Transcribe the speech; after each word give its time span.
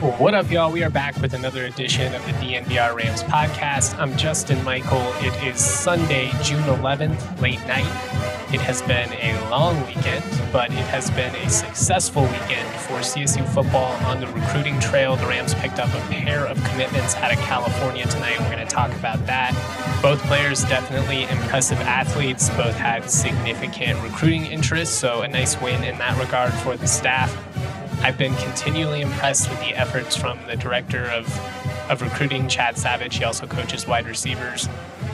What 0.00 0.32
up, 0.32 0.48
y'all? 0.48 0.70
We 0.70 0.84
are 0.84 0.90
back 0.90 1.16
with 1.16 1.34
another 1.34 1.64
edition 1.64 2.14
of 2.14 2.24
the 2.24 2.30
DNVR 2.34 2.94
Rams 2.94 3.24
podcast. 3.24 3.98
I'm 3.98 4.16
Justin 4.16 4.62
Michael. 4.62 5.02
It 5.16 5.34
is 5.42 5.58
Sunday, 5.58 6.30
June 6.40 6.62
11th, 6.62 7.40
late 7.40 7.58
night. 7.66 7.90
It 8.54 8.60
has 8.60 8.80
been 8.82 9.12
a 9.14 9.50
long 9.50 9.76
weekend, 9.88 10.24
but 10.52 10.70
it 10.70 10.86
has 10.86 11.10
been 11.10 11.34
a 11.34 11.50
successful 11.50 12.22
weekend 12.22 12.68
for 12.82 13.00
CSU 13.00 13.44
football 13.48 13.92
on 14.06 14.20
the 14.20 14.28
recruiting 14.28 14.78
trail. 14.78 15.16
The 15.16 15.26
Rams 15.26 15.54
picked 15.54 15.80
up 15.80 15.92
a 15.92 16.00
pair 16.12 16.46
of 16.46 16.62
commitments 16.62 17.16
out 17.16 17.32
of 17.32 17.38
California 17.40 18.06
tonight. 18.06 18.38
We're 18.38 18.52
going 18.52 18.64
to 18.64 18.72
talk 18.72 18.92
about 18.92 19.26
that. 19.26 19.52
Both 20.00 20.22
players 20.28 20.62
definitely 20.62 21.24
impressive 21.24 21.80
athletes, 21.80 22.50
both 22.50 22.76
had 22.76 23.10
significant 23.10 24.00
recruiting 24.04 24.46
interest, 24.46 25.00
so 25.00 25.22
a 25.22 25.28
nice 25.28 25.60
win 25.60 25.82
in 25.82 25.98
that 25.98 26.16
regard 26.20 26.52
for 26.54 26.76
the 26.76 26.86
staff. 26.86 27.36
I've 28.00 28.16
been 28.16 28.34
continually 28.36 29.00
impressed 29.00 29.50
with 29.50 29.58
the 29.60 29.74
efforts 29.74 30.16
from 30.16 30.38
the 30.46 30.56
director 30.56 31.04
of, 31.06 31.26
of 31.90 32.00
recruiting, 32.00 32.48
Chad 32.48 32.78
Savage. 32.78 33.16
He 33.16 33.24
also 33.24 33.46
coaches 33.46 33.86
wide 33.86 34.06
receivers. 34.06 34.68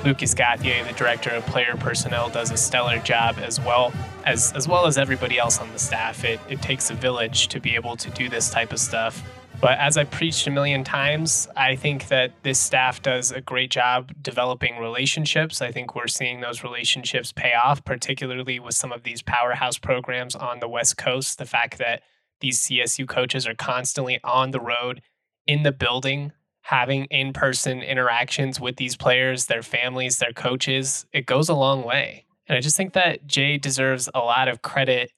Lucas 0.04 0.34
Gauthier, 0.34 0.84
the 0.84 0.92
director 0.92 1.30
of 1.30 1.46
player 1.46 1.76
personnel, 1.78 2.28
does 2.28 2.50
a 2.50 2.56
stellar 2.56 2.98
job 2.98 3.38
as 3.38 3.58
well 3.58 3.92
as 4.24 4.52
as 4.52 4.68
well 4.68 4.86
as 4.86 4.98
everybody 4.98 5.38
else 5.38 5.58
on 5.58 5.72
the 5.72 5.78
staff. 5.78 6.24
It, 6.24 6.38
it 6.48 6.60
takes 6.60 6.90
a 6.90 6.94
village 6.94 7.48
to 7.48 7.58
be 7.58 7.74
able 7.74 7.96
to 7.96 8.10
do 8.10 8.28
this 8.28 8.50
type 8.50 8.70
of 8.70 8.78
stuff. 8.78 9.22
But 9.60 9.78
as 9.78 9.96
I 9.96 10.04
preached 10.04 10.46
a 10.46 10.50
million 10.50 10.84
times, 10.84 11.48
I 11.56 11.76
think 11.76 12.08
that 12.08 12.32
this 12.42 12.58
staff 12.58 13.00
does 13.00 13.32
a 13.32 13.40
great 13.40 13.70
job 13.70 14.12
developing 14.20 14.76
relationships. 14.76 15.62
I 15.62 15.72
think 15.72 15.94
we're 15.94 16.06
seeing 16.06 16.42
those 16.42 16.62
relationships 16.62 17.32
pay 17.32 17.54
off, 17.54 17.82
particularly 17.82 18.60
with 18.60 18.74
some 18.74 18.92
of 18.92 19.04
these 19.04 19.22
powerhouse 19.22 19.78
programs 19.78 20.34
on 20.34 20.60
the 20.60 20.68
West 20.68 20.98
Coast. 20.98 21.38
The 21.38 21.46
fact 21.46 21.78
that 21.78 22.02
these 22.40 22.60
CSU 22.60 23.08
coaches 23.08 23.46
are 23.46 23.54
constantly 23.54 24.20
on 24.24 24.50
the 24.50 24.60
road, 24.60 25.02
in 25.46 25.62
the 25.62 25.72
building, 25.72 26.32
having 26.62 27.04
in 27.06 27.32
person 27.32 27.82
interactions 27.82 28.58
with 28.58 28.76
these 28.76 28.96
players, 28.96 29.46
their 29.46 29.62
families, 29.62 30.18
their 30.18 30.32
coaches. 30.32 31.06
It 31.12 31.26
goes 31.26 31.48
a 31.48 31.54
long 31.54 31.84
way. 31.84 32.24
And 32.46 32.56
I 32.56 32.60
just 32.60 32.76
think 32.76 32.92
that 32.94 33.26
Jay 33.26 33.58
deserves 33.58 34.08
a 34.14 34.20
lot 34.20 34.48
of 34.48 34.62
credit 34.62 35.10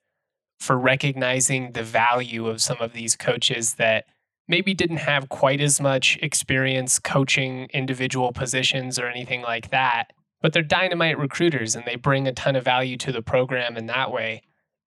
for 0.58 0.76
recognizing 0.76 1.72
the 1.72 1.82
value 1.82 2.46
of 2.48 2.62
some 2.62 2.78
of 2.80 2.92
these 2.92 3.14
coaches 3.16 3.74
that 3.74 4.06
maybe 4.48 4.74
didn't 4.74 4.98
have 4.98 5.28
quite 5.28 5.60
as 5.60 5.80
much 5.80 6.18
experience 6.22 6.98
coaching 6.98 7.68
individual 7.72 8.32
positions 8.32 8.98
or 8.98 9.06
anything 9.06 9.42
like 9.42 9.70
that, 9.70 10.12
but 10.40 10.52
they're 10.52 10.62
dynamite 10.62 11.18
recruiters 11.18 11.74
and 11.74 11.84
they 11.84 11.96
bring 11.96 12.26
a 12.26 12.32
ton 12.32 12.56
of 12.56 12.64
value 12.64 12.96
to 12.96 13.12
the 13.12 13.22
program 13.22 13.76
in 13.76 13.86
that 13.86 14.12
way. 14.12 14.42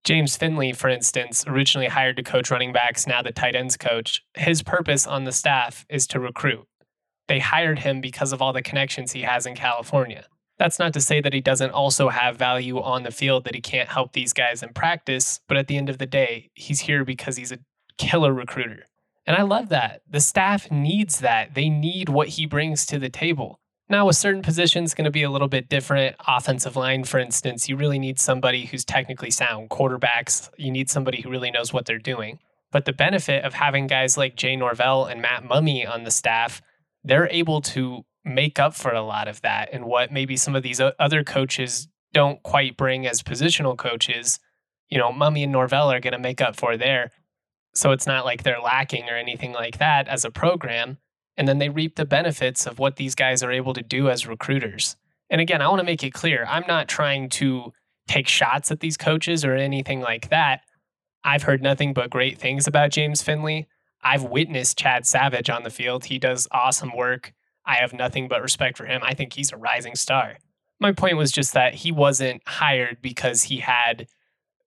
James 0.10 0.36
Finley, 0.36 0.74
for 0.74 0.90
instance, 0.90 1.46
originally 1.46 1.86
hired 1.86 2.18
to 2.18 2.24
coach 2.24 2.50
running 2.50 2.74
backs, 2.74 3.06
now 3.06 3.22
the 3.22 3.32
tight 3.32 3.56
ends 3.56 3.78
coach. 3.78 4.24
His 4.34 4.64
purpose 4.64 5.06
on 5.06 5.24
the 5.24 5.32
staff 5.32 5.86
is 5.88 6.08
to 6.08 6.20
recruit. 6.20 6.66
They 7.28 7.38
hired 7.38 7.78
him 7.78 8.02
because 8.02 8.34
of 8.34 8.42
all 8.42 8.52
the 8.52 8.64
connections 8.64 9.12
he 9.12 9.22
has 9.22 9.46
in 9.46 9.54
California. 9.54 10.26
That's 10.58 10.80
not 10.80 10.94
to 10.94 11.00
say 11.00 11.22
that 11.22 11.32
he 11.32 11.42
doesn't 11.42 11.70
also 11.70 12.10
have 12.10 12.38
value 12.38 12.82
on 12.82 13.04
the 13.04 13.12
field, 13.12 13.44
that 13.44 13.54
he 13.54 13.62
can't 13.62 13.88
help 13.88 14.14
these 14.14 14.34
guys 14.34 14.64
in 14.64 14.74
practice, 14.74 15.42
but 15.48 15.58
at 15.58 15.68
the 15.68 15.78
end 15.78 15.90
of 15.90 16.00
the 16.00 16.08
day, 16.08 16.50
he's 16.56 16.80
here 16.80 17.06
because 17.06 17.38
he's 17.38 17.52
a 17.52 17.60
killer 18.00 18.34
recruiter. 18.34 18.86
And 19.28 19.38
I 19.38 19.44
love 19.44 19.70
that. 19.70 20.02
The 20.10 20.22
staff 20.22 20.72
needs 20.72 21.20
that. 21.20 21.54
They 21.54 21.70
need 21.70 22.10
what 22.10 22.30
he 22.30 22.48
brings 22.48 22.88
to 22.88 22.98
the 22.98 23.10
table. 23.10 23.60
Now, 23.92 24.08
a 24.08 24.14
certain 24.14 24.44
position 24.44 24.84
is 24.84 24.94
going 24.94 25.06
to 25.06 25.12
be 25.12 25.24
a 25.24 25.32
little 25.32 25.48
bit 25.48 25.68
different. 25.68 26.16
Offensive 26.28 26.76
line, 26.76 27.06
for 27.06 27.20
instance, 27.20 27.68
you 27.68 27.76
really 27.76 27.98
need 27.98 28.20
somebody 28.20 28.66
who's 28.66 28.86
technically 28.86 29.32
sound. 29.32 29.72
Quarterbacks, 29.72 30.50
you 30.58 30.70
need 30.70 30.92
somebody 30.92 31.22
who 31.22 31.30
really 31.32 31.50
knows 31.50 31.74
what 31.74 31.88
they're 31.88 31.98
doing. 31.98 32.38
But 32.72 32.86
the 32.86 32.94
benefit 32.94 33.44
of 33.44 33.56
having 33.56 33.88
guys 33.88 34.16
like 34.16 34.36
Jay 34.36 34.56
Norvell 34.56 35.06
and 35.06 35.24
Matt 35.24 35.44
Mumme 35.44 35.90
on 35.90 36.04
the 36.04 36.12
staff, 36.12 36.62
they're 37.04 37.30
able 37.30 37.62
to 37.62 38.06
make 38.24 38.60
up 38.60 38.76
for 38.76 38.92
a 38.92 39.02
lot 39.02 39.28
of 39.28 39.42
that 39.42 39.70
and 39.74 39.86
what 39.86 40.12
maybe 40.12 40.38
some 40.38 40.56
of 40.56 40.62
these 40.62 40.80
other 41.00 41.24
coaches 41.24 41.88
don't 42.14 42.44
quite 42.44 42.78
bring 42.78 43.08
as 43.08 43.24
positional 43.24 43.76
coaches. 43.76 44.40
You 44.90 45.00
know, 45.00 45.12
Mummy 45.12 45.42
and 45.42 45.52
Norvell 45.52 45.92
are 45.92 46.00
going 46.00 46.14
to 46.14 46.20
make 46.20 46.42
up 46.42 46.56
for 46.56 46.78
there. 46.78 47.10
So 47.74 47.92
it's 47.92 48.06
not 48.06 48.24
like 48.24 48.44
they're 48.44 48.62
lacking 48.62 49.10
or 49.10 49.16
anything 49.16 49.52
like 49.52 49.80
that 49.80 50.08
as 50.08 50.26
a 50.26 50.32
program 50.32 51.00
and 51.40 51.48
then 51.48 51.58
they 51.58 51.70
reap 51.70 51.96
the 51.96 52.06
benefits 52.06 52.68
of 52.68 52.80
what 52.80 52.98
these 52.98 53.16
guys 53.16 53.42
are 53.42 53.52
able 53.52 53.74
to 53.74 53.82
do 53.82 54.10
as 54.10 54.28
recruiters. 54.28 54.98
And 55.30 55.40
again, 55.40 55.62
I 55.62 55.70
want 55.70 55.80
to 55.80 55.86
make 55.86 56.04
it 56.04 56.14
clear 56.14 56.46
I'm 56.48 56.66
not 56.68 56.90
trying 56.90 57.30
to 57.30 57.72
take 58.10 58.28
shots 58.28 58.72
at 58.72 58.82
these 58.82 58.98
coaches 58.98 59.46
or 59.46 59.56
anything 59.56 60.02
like 60.02 60.30
that. 60.30 60.62
I've 61.24 61.44
heard 61.44 61.62
nothing 61.62 61.94
but 61.94 62.10
great 62.10 62.38
things 62.38 62.68
about 62.68 62.92
James 62.92 63.22
Finley. 63.22 63.70
I've 64.04 64.24
witnessed 64.24 64.78
Chad 64.78 65.06
Savage 65.06 65.50
on 65.50 65.64
the 65.64 65.70
field. 65.70 66.06
He 66.06 66.20
does 66.20 66.48
awesome 66.52 66.96
work. 66.96 67.34
I 67.66 67.76
have 67.76 67.94
nothing 67.94 68.28
but 68.28 68.42
respect 68.42 68.78
for 68.78 68.86
him. 68.86 69.02
I 69.02 69.14
think 69.14 69.34
he's 69.34 69.54
a 69.54 69.58
rising 69.58 69.96
star. 69.96 70.38
My 70.78 70.92
point 70.92 71.16
was 71.16 71.32
just 71.32 71.54
that 71.54 71.74
he 71.74 71.92
wasn't 71.92 72.42
hired 72.48 72.98
because 73.02 73.44
he 73.44 73.58
had 73.60 74.08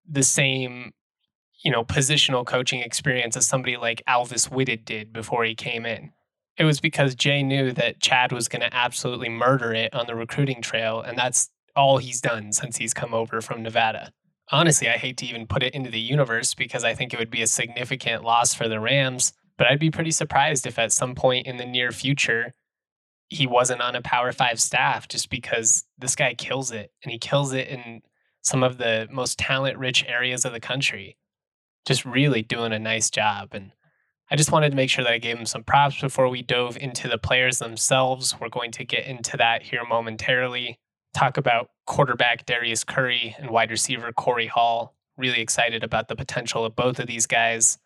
the 0.08 0.22
same, 0.22 0.92
you 1.62 1.70
know, 1.70 1.84
positional 1.84 2.46
coaching 2.46 2.80
experience 2.80 3.36
as 3.36 3.46
somebody 3.46 3.76
like 3.76 4.02
Alvis 4.08 4.50
Whitted 4.50 4.86
did 4.86 5.12
before 5.12 5.44
he 5.44 5.54
came 5.54 5.84
in. 5.84 6.12
It 6.58 6.64
was 6.64 6.80
because 6.80 7.14
Jay 7.14 7.42
knew 7.42 7.72
that 7.72 8.00
Chad 8.00 8.32
was 8.32 8.48
going 8.48 8.60
to 8.60 8.74
absolutely 8.74 9.28
murder 9.28 9.72
it 9.72 9.94
on 9.94 10.06
the 10.06 10.14
recruiting 10.14 10.60
trail. 10.60 11.00
And 11.00 11.16
that's 11.16 11.50
all 11.74 11.98
he's 11.98 12.20
done 12.20 12.52
since 12.52 12.76
he's 12.76 12.94
come 12.94 13.14
over 13.14 13.40
from 13.40 13.62
Nevada. 13.62 14.12
Honestly, 14.50 14.88
I 14.88 14.98
hate 14.98 15.16
to 15.18 15.26
even 15.26 15.46
put 15.46 15.62
it 15.62 15.74
into 15.74 15.90
the 15.90 16.00
universe 16.00 16.54
because 16.54 16.84
I 16.84 16.94
think 16.94 17.12
it 17.14 17.18
would 17.18 17.30
be 17.30 17.42
a 17.42 17.46
significant 17.46 18.22
loss 18.22 18.52
for 18.52 18.68
the 18.68 18.80
Rams. 18.80 19.32
But 19.56 19.66
I'd 19.68 19.78
be 19.78 19.90
pretty 19.90 20.10
surprised 20.10 20.66
if 20.66 20.78
at 20.78 20.92
some 20.92 21.14
point 21.14 21.46
in 21.46 21.56
the 21.56 21.64
near 21.64 21.90
future, 21.90 22.52
he 23.28 23.46
wasn't 23.46 23.80
on 23.80 23.96
a 23.96 24.02
Power 24.02 24.32
Five 24.32 24.60
staff 24.60 25.08
just 25.08 25.30
because 25.30 25.84
this 25.96 26.14
guy 26.14 26.34
kills 26.34 26.70
it. 26.70 26.92
And 27.02 27.10
he 27.10 27.18
kills 27.18 27.54
it 27.54 27.68
in 27.68 28.02
some 28.42 28.62
of 28.62 28.76
the 28.76 29.08
most 29.10 29.38
talent 29.38 29.78
rich 29.78 30.04
areas 30.06 30.44
of 30.44 30.52
the 30.52 30.60
country. 30.60 31.16
Just 31.86 32.04
really 32.04 32.42
doing 32.42 32.72
a 32.72 32.78
nice 32.78 33.08
job. 33.08 33.50
And 33.52 33.72
I 34.32 34.34
just 34.34 34.50
wanted 34.50 34.70
to 34.70 34.76
make 34.76 34.88
sure 34.88 35.04
that 35.04 35.12
I 35.12 35.18
gave 35.18 35.36
him 35.36 35.44
some 35.44 35.62
props 35.62 36.00
before 36.00 36.26
we 36.30 36.40
dove 36.40 36.78
into 36.78 37.06
the 37.06 37.18
players 37.18 37.58
themselves. 37.58 38.34
We're 38.40 38.48
going 38.48 38.70
to 38.70 38.82
get 38.82 39.06
into 39.06 39.36
that 39.36 39.62
here 39.62 39.84
momentarily. 39.86 40.78
Talk 41.12 41.36
about 41.36 41.68
quarterback 41.86 42.46
Darius 42.46 42.82
Curry 42.82 43.36
and 43.38 43.50
wide 43.50 43.70
receiver 43.70 44.10
Kory 44.10 44.46
Hall. 44.46 44.94
Really 45.18 45.42
excited 45.42 45.84
about 45.84 46.08
the 46.08 46.16
potential 46.16 46.64
of 46.64 46.74
both 46.74 46.98
of 46.98 47.06
these 47.06 47.26
guys. 47.26 47.76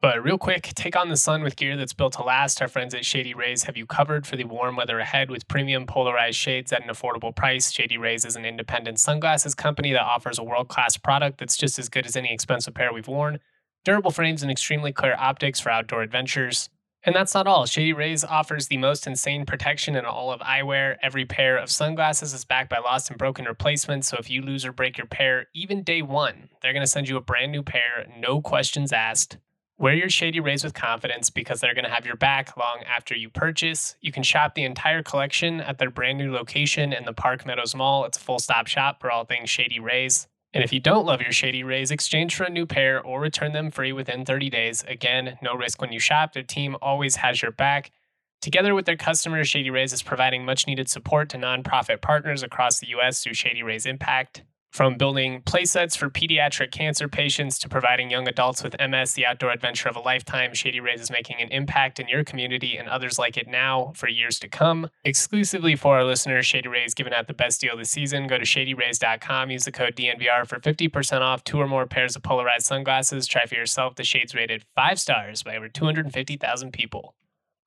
But 0.00 0.24
real 0.24 0.38
quick, 0.38 0.62
take 0.74 0.96
on 0.96 1.10
the 1.10 1.18
sun 1.18 1.42
with 1.42 1.56
gear 1.56 1.76
that's 1.76 1.92
built 1.92 2.14
to 2.14 2.22
last. 2.22 2.62
Our 2.62 2.68
friends 2.68 2.94
at 2.94 3.04
Shady 3.04 3.34
Rays 3.34 3.64
have 3.64 3.76
you 3.76 3.84
covered 3.84 4.26
for 4.26 4.36
the 4.36 4.44
warm 4.44 4.76
weather 4.76 5.00
ahead 5.00 5.30
with 5.30 5.48
premium 5.48 5.84
polarized 5.84 6.38
shades 6.38 6.72
at 6.72 6.82
an 6.82 6.88
affordable 6.88 7.36
price. 7.36 7.70
Shady 7.70 7.98
Rays 7.98 8.24
is 8.24 8.36
an 8.36 8.46
independent 8.46 8.98
sunglasses 9.00 9.54
company 9.54 9.92
that 9.92 10.00
offers 10.00 10.38
a 10.38 10.44
world 10.44 10.68
class 10.68 10.96
product 10.96 11.36
that's 11.36 11.58
just 11.58 11.78
as 11.78 11.90
good 11.90 12.06
as 12.06 12.16
any 12.16 12.32
expensive 12.32 12.72
pair 12.72 12.90
we've 12.90 13.06
worn 13.06 13.38
durable 13.84 14.10
frames, 14.10 14.42
and 14.42 14.50
extremely 14.50 14.92
clear 14.92 15.16
optics 15.18 15.60
for 15.60 15.70
outdoor 15.70 16.02
adventures. 16.02 16.68
And 17.02 17.14
that's 17.14 17.34
not 17.34 17.46
all. 17.46 17.64
Shady 17.64 17.94
Rays 17.94 18.24
offers 18.24 18.68
the 18.68 18.76
most 18.76 19.06
insane 19.06 19.46
protection 19.46 19.96
in 19.96 20.04
all 20.04 20.30
of 20.30 20.40
eyewear. 20.40 20.96
Every 21.02 21.24
pair 21.24 21.56
of 21.56 21.70
sunglasses 21.70 22.34
is 22.34 22.44
backed 22.44 22.68
by 22.68 22.78
lost 22.78 23.08
and 23.08 23.18
broken 23.18 23.46
replacements, 23.46 24.08
so 24.08 24.18
if 24.18 24.28
you 24.28 24.42
lose 24.42 24.66
or 24.66 24.72
break 24.72 24.98
your 24.98 25.06
pair, 25.06 25.46
even 25.54 25.82
day 25.82 26.02
one, 26.02 26.50
they're 26.60 26.74
going 26.74 26.82
to 26.82 26.86
send 26.86 27.08
you 27.08 27.16
a 27.16 27.22
brand 27.22 27.52
new 27.52 27.62
pair, 27.62 28.06
no 28.18 28.42
questions 28.42 28.92
asked. 28.92 29.38
Wear 29.78 29.94
your 29.94 30.10
Shady 30.10 30.40
Rays 30.40 30.62
with 30.62 30.74
confidence 30.74 31.30
because 31.30 31.60
they're 31.60 31.72
going 31.72 31.86
to 31.86 31.90
have 31.90 32.04
your 32.04 32.16
back 32.16 32.54
long 32.58 32.82
after 32.86 33.16
you 33.16 33.30
purchase. 33.30 33.96
You 34.02 34.12
can 34.12 34.22
shop 34.22 34.54
the 34.54 34.64
entire 34.64 35.02
collection 35.02 35.62
at 35.62 35.78
their 35.78 35.88
brand 35.88 36.18
new 36.18 36.34
location 36.34 36.92
in 36.92 37.06
the 37.06 37.14
Park 37.14 37.46
Meadows 37.46 37.74
Mall. 37.74 38.04
It's 38.04 38.18
a 38.18 38.20
full 38.20 38.38
stop 38.38 38.66
shop 38.66 39.00
for 39.00 39.10
all 39.10 39.24
things 39.24 39.48
Shady 39.48 39.80
Rays. 39.80 40.28
And 40.52 40.64
if 40.64 40.72
you 40.72 40.80
don't 40.80 41.06
love 41.06 41.22
your 41.22 41.32
Shady 41.32 41.62
Rays, 41.62 41.90
exchange 41.90 42.34
for 42.34 42.44
a 42.44 42.50
new 42.50 42.66
pair 42.66 43.00
or 43.00 43.20
return 43.20 43.52
them 43.52 43.70
free 43.70 43.92
within 43.92 44.24
30 44.24 44.50
days. 44.50 44.84
Again, 44.88 45.38
no 45.40 45.54
risk 45.54 45.80
when 45.80 45.92
you 45.92 46.00
shop. 46.00 46.32
Their 46.32 46.42
team 46.42 46.76
always 46.82 47.16
has 47.16 47.40
your 47.40 47.52
back. 47.52 47.92
Together 48.40 48.74
with 48.74 48.86
their 48.86 48.96
customers, 48.96 49.48
Shady 49.48 49.70
Rays 49.70 49.92
is 49.92 50.02
providing 50.02 50.44
much 50.44 50.66
needed 50.66 50.88
support 50.88 51.28
to 51.28 51.36
nonprofit 51.36 52.00
partners 52.00 52.42
across 52.42 52.80
the 52.80 52.88
U.S. 52.88 53.22
through 53.22 53.34
Shady 53.34 53.62
Rays 53.62 53.86
Impact. 53.86 54.42
From 54.70 54.96
building 54.96 55.42
playsets 55.42 55.96
for 55.96 56.08
pediatric 56.08 56.70
cancer 56.70 57.08
patients 57.08 57.58
to 57.58 57.68
providing 57.68 58.08
young 58.08 58.28
adults 58.28 58.62
with 58.62 58.76
MS 58.80 59.14
the 59.14 59.26
outdoor 59.26 59.50
adventure 59.50 59.88
of 59.88 59.96
a 59.96 60.00
lifetime, 60.00 60.54
Shady 60.54 60.78
Rays 60.78 61.00
is 61.00 61.10
making 61.10 61.40
an 61.40 61.48
impact 61.48 61.98
in 61.98 62.06
your 62.06 62.22
community 62.22 62.76
and 62.76 62.88
others 62.88 63.18
like 63.18 63.36
it 63.36 63.48
now 63.48 63.92
for 63.96 64.08
years 64.08 64.38
to 64.38 64.48
come. 64.48 64.88
Exclusively 65.04 65.74
for 65.74 65.96
our 65.96 66.04
listeners, 66.04 66.46
Shady 66.46 66.68
Rays 66.68 66.94
giving 66.94 67.12
out 67.12 67.26
the 67.26 67.34
best 67.34 67.60
deal 67.60 67.76
this 67.76 67.90
season. 67.90 68.28
Go 68.28 68.38
to 68.38 68.44
shadyrays.com, 68.44 69.50
use 69.50 69.64
the 69.64 69.72
code 69.72 69.96
DNVR 69.96 70.46
for 70.46 70.60
50% 70.60 71.20
off 71.20 71.42
two 71.42 71.60
or 71.60 71.66
more 71.66 71.86
pairs 71.86 72.14
of 72.14 72.22
polarized 72.22 72.66
sunglasses. 72.66 73.26
Try 73.26 73.46
for 73.46 73.56
yourself. 73.56 73.96
The 73.96 74.04
shades 74.04 74.36
rated 74.36 74.64
five 74.76 75.00
stars 75.00 75.42
by 75.42 75.56
over 75.56 75.68
250,000 75.68 76.72
people. 76.72 77.14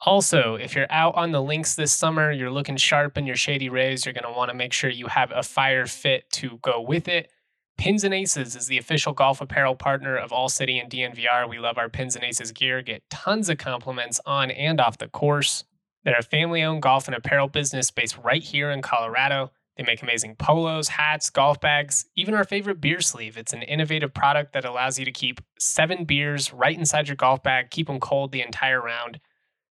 Also, 0.05 0.55
if 0.55 0.75
you're 0.75 0.91
out 0.91 1.15
on 1.15 1.31
the 1.31 1.41
links 1.41 1.75
this 1.75 1.93
summer, 1.93 2.29
you're 2.29 2.51
looking 2.51 2.75
sharp 2.75 3.17
in 3.17 3.25
your 3.25 3.37
Shady 3.37 3.69
Rays, 3.69 4.05
you're 4.05 4.13
going 4.13 4.25
to 4.25 4.37
want 4.37 4.49
to 4.51 4.57
make 4.57 4.73
sure 4.73 4.89
you 4.89 5.07
have 5.07 5.31
a 5.33 5.43
fire 5.43 5.85
fit 5.85 6.29
to 6.31 6.59
go 6.61 6.81
with 6.81 7.07
it. 7.07 7.31
Pins 7.77 8.03
and 8.03 8.13
Aces 8.13 8.55
is 8.55 8.67
the 8.67 8.77
official 8.77 9.13
golf 9.13 9.39
apparel 9.39 9.75
partner 9.75 10.17
of 10.17 10.33
All 10.33 10.49
City 10.49 10.77
and 10.77 10.91
DNVR. 10.91 11.49
We 11.49 11.57
love 11.57 11.77
our 11.77 11.87
Pins 11.87 12.15
and 12.15 12.23
Aces 12.23 12.51
gear, 12.51 12.81
get 12.81 13.09
tons 13.09 13.49
of 13.49 13.57
compliments 13.57 14.19
on 14.25 14.51
and 14.51 14.81
off 14.81 14.97
the 14.97 15.07
course. 15.07 15.63
They're 16.03 16.17
a 16.19 16.23
family 16.23 16.63
owned 16.63 16.81
golf 16.81 17.07
and 17.07 17.15
apparel 17.15 17.47
business 17.47 17.89
based 17.89 18.17
right 18.17 18.43
here 18.43 18.71
in 18.71 18.81
Colorado. 18.81 19.51
They 19.77 19.83
make 19.83 20.03
amazing 20.03 20.35
polos, 20.35 20.89
hats, 20.89 21.29
golf 21.29 21.61
bags, 21.61 22.05
even 22.15 22.35
our 22.35 22.43
favorite 22.43 22.81
beer 22.81 22.99
sleeve. 22.99 23.37
It's 23.37 23.53
an 23.53 23.63
innovative 23.63 24.13
product 24.13 24.51
that 24.51 24.65
allows 24.65 24.99
you 24.99 25.05
to 25.05 25.11
keep 25.11 25.39
seven 25.57 26.03
beers 26.03 26.51
right 26.51 26.77
inside 26.77 27.07
your 27.07 27.15
golf 27.15 27.41
bag, 27.41 27.71
keep 27.71 27.87
them 27.87 28.01
cold 28.01 28.33
the 28.33 28.41
entire 28.41 28.81
round. 28.81 29.19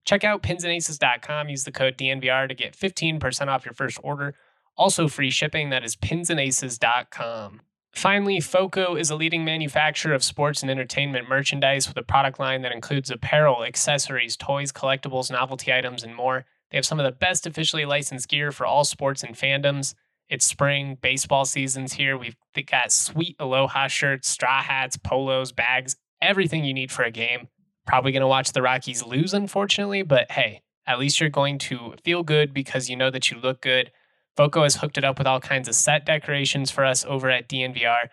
Check 0.05 0.25
out 0.25 0.43
pinsandaces.com. 0.43 1.49
Use 1.49 1.65
the 1.65 1.73
code 1.73 1.97
DNVR 1.97 2.49
to 2.49 2.55
get 2.55 2.77
15% 2.77 3.49
off 3.49 3.65
your 3.65 3.75
first 3.75 3.99
order. 4.03 4.35
Also, 4.77 5.09
free 5.09 5.31
shipping. 5.31 5.71
That 5.71 5.85
is 5.85 5.97
pinsandaces.com. 5.97 7.61
Finally, 7.95 8.41
FOCO 8.41 8.97
is 8.97 9.11
a 9.11 9.17
leading 9.17 9.45
manufacturer 9.45 10.15
of 10.15 10.25
sports 10.25 10.63
and 10.63 10.71
entertainment 10.71 11.29
merchandise 11.29 11.87
with 11.87 11.97
a 11.99 12.03
product 12.03 12.41
line 12.41 12.63
that 12.63 12.73
includes 12.73 13.11
apparel, 13.11 13.65
accessories, 13.65 14.35
toys, 14.35 14.73
collectibles, 14.73 15.31
novelty 15.31 15.73
items, 15.73 16.03
and 16.03 16.17
more. 16.17 16.47
They 16.71 16.79
have 16.79 16.87
some 16.87 16.99
of 16.99 17.05
the 17.05 17.13
best 17.13 17.47
officially 17.47 17.85
licensed 17.85 18.31
gear 18.31 18.51
for 18.51 18.65
all 18.65 18.85
sports 18.85 19.23
and 19.23 19.37
fandoms. 19.37 19.95
It's 20.31 20.47
spring, 20.47 20.97
baseball 21.03 21.45
season's 21.45 21.93
here. 21.93 22.17
We've 22.17 22.37
got 22.67 22.91
sweet 22.91 23.37
Aloha 23.39 23.89
shirts, 23.89 24.29
straw 24.29 24.63
hats, 24.63 24.97
polos, 24.97 25.53
bags, 25.53 25.97
everything 26.23 26.65
you 26.65 26.73
need 26.73 26.91
for 26.91 27.03
a 27.03 27.11
game. 27.11 27.49
Probably 27.87 28.13
going 28.13 28.23
to 28.23 28.29
watch 28.29 28.53
the 28.53 28.63
Rockies 28.63 29.05
lose, 29.05 29.35
unfortunately, 29.35 30.03
but 30.03 30.31
hey, 30.31 30.63
at 30.87 30.99
least 30.99 31.21
you're 31.21 31.31
going 31.31 31.59
to 31.59 31.95
feel 32.05 32.23
good 32.23 32.55
because 32.55 32.89
you 32.89 32.97
know 32.97 33.11
that 33.11 33.31
you 33.31 33.39
look 33.39 33.61
good. 33.61 33.91
Foco 34.37 34.63
has 34.63 34.77
hooked 34.77 34.99
it 34.99 35.05
up 35.05 35.19
with 35.19 35.27
all 35.27 35.41
kinds 35.41 35.69
of 35.69 35.75
set 35.75 36.07
decorations 36.07 36.71
for 36.71 36.85
us 36.85 37.05
over 37.05 37.31
at 37.31 37.49
DNVR. 37.49 38.09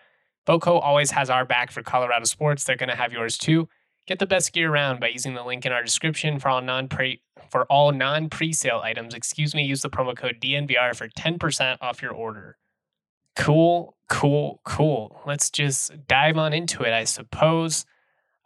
Foco 0.46 0.78
always 0.78 1.12
has 1.12 1.30
our 1.30 1.44
back 1.44 1.70
for 1.70 1.82
Colorado 1.82 2.24
sports. 2.24 2.64
They're 2.64 2.76
going 2.76 2.90
to 2.90 2.96
have 2.96 3.12
yours 3.12 3.38
too. 3.38 3.68
Get 4.06 4.18
the 4.18 4.26
best 4.26 4.52
gear 4.52 4.72
around 4.72 5.00
by 5.00 5.08
using 5.08 5.34
the 5.34 5.44
link 5.44 5.64
in 5.64 5.72
our 5.72 5.84
description 5.84 6.38
for 6.38 6.48
all 6.48 6.60
non 6.60 6.88
pre 6.88 7.22
for 7.50 7.64
all 7.66 7.92
non 7.92 8.28
pre-sale 8.28 8.80
items. 8.82 9.14
Excuse 9.14 9.54
me, 9.54 9.64
use 9.64 9.82
the 9.82 9.90
promo 9.90 10.16
code 10.16 10.36
DNVR 10.40 10.96
for 10.96 11.08
10% 11.08 11.78
off 11.80 12.02
your 12.02 12.12
order. 12.12 12.56
Cool, 13.36 13.96
cool, 14.08 14.60
cool. 14.64 15.20
Let's 15.26 15.50
just 15.50 15.92
dive 16.08 16.36
on 16.36 16.52
into 16.52 16.82
it, 16.82 16.92
I 16.92 17.04
suppose. 17.04 17.86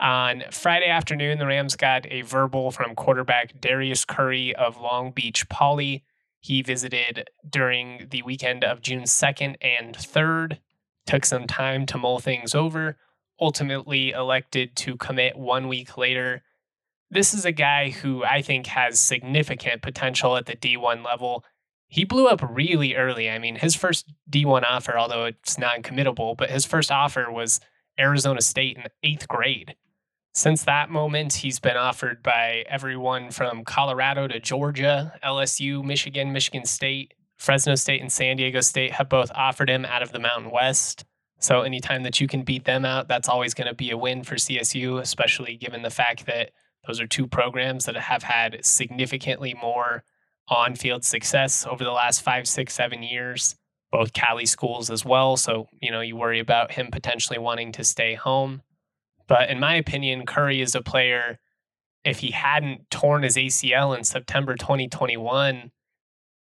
On 0.00 0.42
Friday 0.50 0.88
afternoon, 0.88 1.38
the 1.38 1.46
Rams 1.46 1.76
got 1.76 2.06
a 2.10 2.22
verbal 2.22 2.70
from 2.70 2.94
quarterback 2.94 3.60
Darius 3.60 4.04
Curry 4.04 4.54
of 4.54 4.80
Long 4.80 5.12
Beach 5.12 5.48
Poly. 5.48 6.04
He 6.40 6.62
visited 6.62 7.30
during 7.48 8.08
the 8.10 8.22
weekend 8.22 8.64
of 8.64 8.82
June 8.82 9.04
2nd 9.04 9.56
and 9.62 9.96
3rd, 9.96 10.58
took 11.06 11.24
some 11.24 11.46
time 11.46 11.86
to 11.86 11.96
mull 11.96 12.18
things 12.18 12.54
over, 12.54 12.98
ultimately 13.40 14.10
elected 14.10 14.74
to 14.76 14.96
commit 14.96 15.36
one 15.36 15.68
week 15.68 15.96
later. 15.96 16.42
This 17.10 17.32
is 17.32 17.44
a 17.44 17.52
guy 17.52 17.90
who 17.90 18.24
I 18.24 18.42
think 18.42 18.66
has 18.66 18.98
significant 18.98 19.80
potential 19.80 20.36
at 20.36 20.46
the 20.46 20.56
D1 20.56 21.04
level. 21.04 21.44
He 21.86 22.04
blew 22.04 22.26
up 22.26 22.42
really 22.42 22.96
early. 22.96 23.30
I 23.30 23.38
mean, 23.38 23.56
his 23.56 23.76
first 23.76 24.12
D1 24.28 24.64
offer, 24.68 24.98
although 24.98 25.26
it's 25.26 25.56
non 25.56 25.82
committable, 25.82 26.36
but 26.36 26.50
his 26.50 26.66
first 26.66 26.90
offer 26.90 27.30
was 27.30 27.60
Arizona 27.98 28.40
State 28.40 28.76
in 28.76 28.84
eighth 29.04 29.28
grade. 29.28 29.76
Since 30.36 30.64
that 30.64 30.90
moment, 30.90 31.32
he's 31.32 31.60
been 31.60 31.76
offered 31.76 32.20
by 32.20 32.64
everyone 32.68 33.30
from 33.30 33.62
Colorado 33.62 34.26
to 34.26 34.40
Georgia, 34.40 35.12
LSU, 35.22 35.84
Michigan, 35.84 36.32
Michigan 36.32 36.64
State, 36.64 37.14
Fresno 37.36 37.76
State, 37.76 38.00
and 38.00 38.10
San 38.10 38.36
Diego 38.36 38.60
State 38.60 38.90
have 38.92 39.08
both 39.08 39.30
offered 39.32 39.70
him 39.70 39.84
out 39.84 40.02
of 40.02 40.10
the 40.10 40.18
Mountain 40.18 40.50
West. 40.50 41.04
So 41.38 41.60
anytime 41.60 42.02
that 42.02 42.20
you 42.20 42.26
can 42.26 42.42
beat 42.42 42.64
them 42.64 42.84
out, 42.84 43.06
that's 43.06 43.28
always 43.28 43.54
going 43.54 43.68
to 43.68 43.74
be 43.74 43.92
a 43.92 43.96
win 43.96 44.24
for 44.24 44.34
CSU, 44.34 45.00
especially 45.00 45.56
given 45.56 45.82
the 45.82 45.90
fact 45.90 46.26
that 46.26 46.50
those 46.84 47.00
are 47.00 47.06
two 47.06 47.28
programs 47.28 47.84
that 47.84 47.96
have 47.96 48.24
had 48.24 48.58
significantly 48.64 49.54
more 49.54 50.02
on 50.48 50.74
field 50.74 51.04
success 51.04 51.64
over 51.64 51.84
the 51.84 51.92
last 51.92 52.22
five, 52.22 52.48
six, 52.48 52.74
seven 52.74 53.04
years, 53.04 53.54
both 53.92 54.12
Cali 54.12 54.46
schools 54.46 54.90
as 54.90 55.04
well. 55.04 55.36
So, 55.36 55.68
you 55.80 55.92
know, 55.92 56.00
you 56.00 56.16
worry 56.16 56.40
about 56.40 56.72
him 56.72 56.88
potentially 56.90 57.38
wanting 57.38 57.70
to 57.72 57.84
stay 57.84 58.14
home. 58.14 58.62
But 59.26 59.50
in 59.50 59.60
my 59.60 59.74
opinion, 59.74 60.26
Curry 60.26 60.60
is 60.60 60.74
a 60.74 60.82
player, 60.82 61.38
if 62.04 62.18
he 62.18 62.32
hadn't 62.32 62.90
torn 62.90 63.22
his 63.22 63.36
ACL 63.36 63.96
in 63.96 64.04
September 64.04 64.56
2021, 64.56 65.70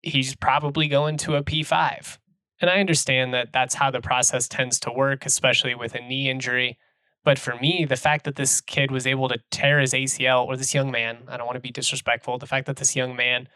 he's 0.03 0.35
probably 0.35 0.89
going 0.89 1.19
to 1.19 1.37
a 1.37 1.43
P5. 1.43 2.19
And 2.61 2.71
I 2.71 2.81
understand 2.81 3.33
that 3.35 3.53
that's 3.53 3.75
how 3.75 3.91
the 3.91 4.01
process 4.01 4.49
tends 4.49 4.81
to 4.81 4.93
work, 4.93 5.25
especially 5.27 5.75
with 5.75 5.95
a 5.95 6.01
knee 6.01 6.31
injury. 6.31 6.79
But 7.25 7.39
for 7.39 7.57
me, 7.57 7.85
the 7.85 7.97
fact 7.97 8.25
that 8.25 8.37
this 8.37 8.61
kid 8.61 8.91
was 8.91 9.07
able 9.07 9.29
to 9.29 9.39
tear 9.51 9.81
his 9.81 9.93
ACL, 9.93 10.47
or 10.47 10.57
this 10.57 10.75
young 10.75 10.91
man, 10.91 11.19
I 11.29 11.37
don't 11.37 11.47
want 11.47 11.57
to 11.57 11.61
be 11.61 11.71
disrespectful, 11.71 12.39
the 12.39 12.47
fact 12.47 12.67
that 12.67 12.77
this 12.77 12.97
young 12.97 13.15
man 13.15 13.49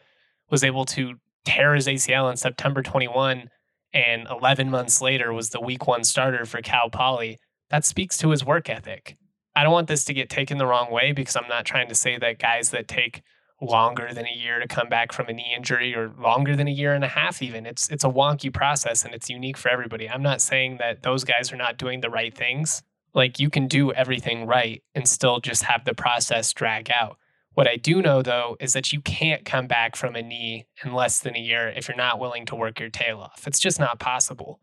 was 0.51 0.63
able 0.63 0.85
to 0.87 1.15
tear 1.45 1.75
his 1.75 1.87
ACL 1.87 2.31
in 2.31 2.37
September 2.37 2.83
21 2.83 3.49
and 3.95 4.27
11 4.29 4.71
months 4.71 5.01
later 5.01 5.33
was 5.33 5.51
the 5.51 5.61
week 5.61 5.87
one 5.87 6.05
starter 6.05 6.45
for 6.45 6.61
Cal 6.61 6.91
Poly, 6.91 7.39
that 7.71 7.85
speaks 7.85 8.17
to 8.19 8.31
his 8.31 8.45
work 8.45 8.69
ethic. 8.69 9.17
I 9.57 9.63
don't 9.63 9.73
want 9.73 9.89
this 9.89 10.05
to 10.07 10.15
get 10.15 10.29
taken 10.29 10.59
the 10.59 10.67
wrong 10.67 10.91
way 10.91 11.13
because 11.13 11.37
I'm 11.37 11.49
not 11.49 11.65
trying 11.65 11.89
to 11.89 11.95
say 11.95 12.19
that 12.19 12.39
guys 12.39 12.71
that 12.71 12.89
take 12.89 13.23
longer 13.61 14.13
than 14.13 14.27
a 14.27 14.37
year 14.37 14.59
to 14.59 14.67
come 14.67 14.89
back 14.89 15.13
from 15.13 15.29
a 15.29 15.33
knee 15.33 15.55
injury 15.57 15.95
or 15.95 16.13
longer 16.19 16.57
than 16.57 16.69
a 16.69 16.73
year 16.73 16.93
and 16.93 17.05
a 17.05 17.09
half 17.09 17.41
even 17.41 17.65
it's 17.67 17.89
it's 17.89 18.05
a 18.05 18.09
wonky 18.09 18.53
process 18.53 19.05
and 19.05 19.15
it's 19.15 19.31
unique 19.31 19.57
for 19.57 19.69
everybody. 19.71 20.09
I'm 20.09 20.23
not 20.23 20.41
saying 20.41 20.79
that 20.79 21.03
those 21.03 21.25
guys 21.25 21.53
are 21.53 21.57
not 21.57 21.79
doing 21.79 22.01
the 22.01 22.11
right 22.11 22.35
things. 22.35 22.83
Like 23.15 23.39
you 23.39 23.49
can 23.49 23.69
do 23.69 23.93
everything 23.93 24.47
right 24.47 24.83
and 24.95 25.09
still 25.09 25.41
just 25.41 25.63
have 25.63 25.85
the 25.85 25.95
process 25.95 26.53
drag 26.53 26.91
out. 26.91 27.17
What 27.53 27.69
I 27.69 27.77
do 27.77 28.03
know 28.03 28.23
though 28.23 28.57
is 28.59 28.73
that 28.73 28.93
you 28.93 29.01
can't 29.01 29.45
come 29.45 29.69
back 29.69 29.95
from 29.95 30.17
a 30.17 30.23
knee 30.23 30.67
in 30.85 30.93
less 30.93 31.21
than 31.21 31.37
a 31.37 31.41
year 31.41 31.69
if 31.69 31.87
you're 31.87 31.97
not 31.97 32.19
willing 32.19 32.47
to 32.47 32.57
work 32.57 32.81
your 32.81 32.91
tail 32.91 33.21
off. 33.21 33.47
It's 33.47 33.61
just 33.61 33.79
not 33.79 34.01
possible. 34.01 34.59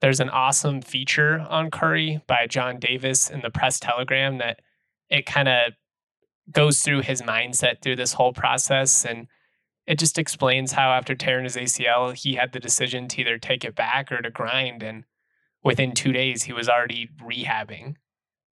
There's 0.00 0.20
an 0.20 0.30
awesome 0.30 0.82
feature 0.82 1.40
on 1.48 1.70
Curry 1.70 2.20
by 2.26 2.46
John 2.48 2.78
Davis 2.78 3.30
in 3.30 3.40
the 3.40 3.50
Press 3.50 3.80
Telegram 3.80 4.38
that 4.38 4.60
it 5.08 5.24
kind 5.24 5.48
of 5.48 5.72
goes 6.52 6.80
through 6.80 7.02
his 7.02 7.22
mindset 7.22 7.82
through 7.82 7.96
this 7.96 8.12
whole 8.12 8.32
process. 8.32 9.04
And 9.04 9.26
it 9.86 9.98
just 9.98 10.18
explains 10.18 10.72
how, 10.72 10.90
after 10.92 11.14
tearing 11.14 11.44
his 11.44 11.56
ACL, 11.56 12.14
he 12.14 12.34
had 12.34 12.52
the 12.52 12.60
decision 12.60 13.08
to 13.08 13.20
either 13.20 13.38
take 13.38 13.64
it 13.64 13.74
back 13.74 14.12
or 14.12 14.20
to 14.20 14.30
grind. 14.30 14.82
And 14.82 15.04
within 15.64 15.92
two 15.92 16.12
days, 16.12 16.44
he 16.44 16.52
was 16.52 16.68
already 16.68 17.08
rehabbing. 17.22 17.94